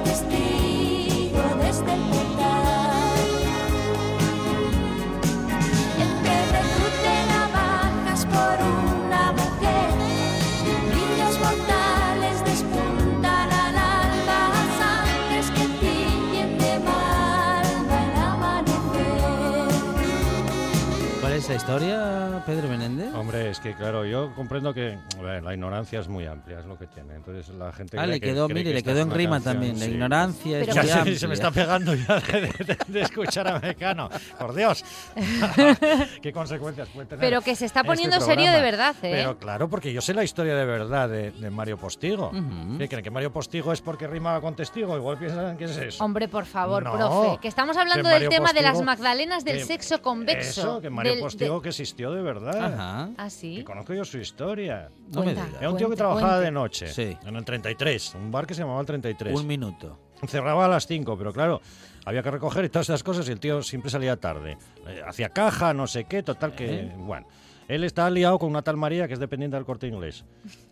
[21.46, 23.12] ¿Cuál es la historia, Pedro Menéndez?
[23.14, 26.78] Hombre, es que claro, yo comprendo que bueno, la ignorancia es muy amplia, es lo
[26.78, 27.16] que tiene.
[27.16, 29.36] Entonces la gente Ah, le que- quedó, cree mire, que le quedó es en rima
[29.36, 29.78] canción, también.
[29.78, 29.90] La sí.
[29.90, 33.58] ignorancia es Ya muy se, se me está pegando ya de, de- de escuchar a
[33.60, 34.08] Mecano.
[34.38, 34.82] Por Dios.
[36.22, 37.20] ¿Qué consecuencias puede tener?
[37.20, 38.56] Pero que se está este poniendo serio programa?
[38.56, 39.10] de verdad, ¿eh?
[39.12, 42.28] Pero claro, porque yo sé la historia de verdad de, de Mario Postigo.
[42.30, 42.78] Ujú.
[42.78, 43.04] ¿Qué creen?
[43.04, 44.96] ¿Que Mario Postigo es porque rimaba con testigo?
[44.96, 46.02] Igual piensan que es eso.
[46.02, 49.44] Hombre, por favor, No, profe, que estamos hablando que del tema de las Postigo- magdalenas
[49.44, 50.60] del que- sexo convexo.
[50.62, 52.64] Eso, que Mario del- Postigo de- que existió de verdad.
[52.74, 53.10] Ajá.
[53.16, 53.56] Ah, sí.
[53.56, 54.88] Que conozco yo su historia.
[55.12, 55.44] No me Cuenta.
[55.46, 55.60] digas.
[55.60, 56.44] Era un tío que trabajaba cuente.
[56.46, 56.86] de noche.
[56.88, 57.16] Sí.
[57.26, 58.14] En el 33.
[58.14, 59.38] Un bar que se llamaba el 33.
[59.38, 59.98] Un minuto.
[60.26, 61.60] Cerraba a las 5, pero claro,
[62.06, 64.56] había que recoger y todas esas cosas y el tío siempre salía tarde.
[64.86, 66.80] Eh, hacía caja, no sé qué, total que...
[66.80, 66.92] ¿Eh?
[66.96, 67.26] Bueno,
[67.68, 70.24] él está liado con una tal María que es dependiente del corte inglés.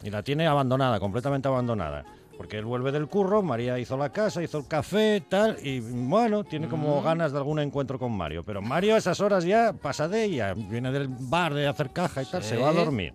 [0.03, 2.05] Y la tiene abandonada, completamente abandonada.
[2.37, 6.45] Porque él vuelve del curro, María hizo la casa, hizo el café, tal, y bueno,
[6.45, 7.05] tiene como Mm.
[7.05, 8.43] ganas de algún encuentro con Mario.
[8.45, 12.23] Pero Mario a esas horas ya pasa de ella, viene del bar de hacer caja
[12.23, 12.51] y tal, Sí.
[12.51, 13.13] se va a dormir.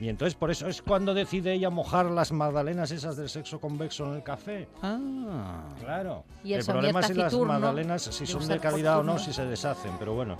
[0.00, 4.06] Y entonces por eso es cuando decide ella mojar las magdalenas esas del sexo convexo
[4.06, 4.68] en el café.
[4.82, 5.62] Ah.
[5.80, 6.24] Claro.
[6.42, 9.44] Y el problema es si las magdalenas, si son de calidad o no, si se
[9.44, 10.36] deshacen, pero bueno.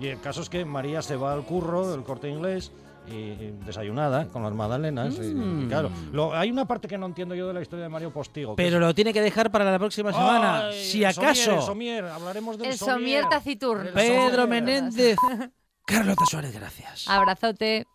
[0.00, 2.70] Y el caso es que María se va al curro del corte inglés
[3.10, 5.14] y, y desayunada con las magdalenas.
[5.18, 5.68] y- y, Mm.
[5.68, 8.54] claro, Lo- hay una parte que no entiendo yo de la historia de Mario Postigo.
[8.56, 10.68] Pero es- lo tiene que dejar para la próxima semana.
[10.68, 11.54] ¡Ay, si el somier, acaso.
[11.56, 12.04] el somier!
[12.04, 13.82] hablaremos del El somier taciturno.
[13.84, 14.48] El Pedro somier.
[14.62, 15.16] Menéndez.
[15.86, 17.08] Carlota Suárez, gracias.
[17.08, 17.86] Abrazote.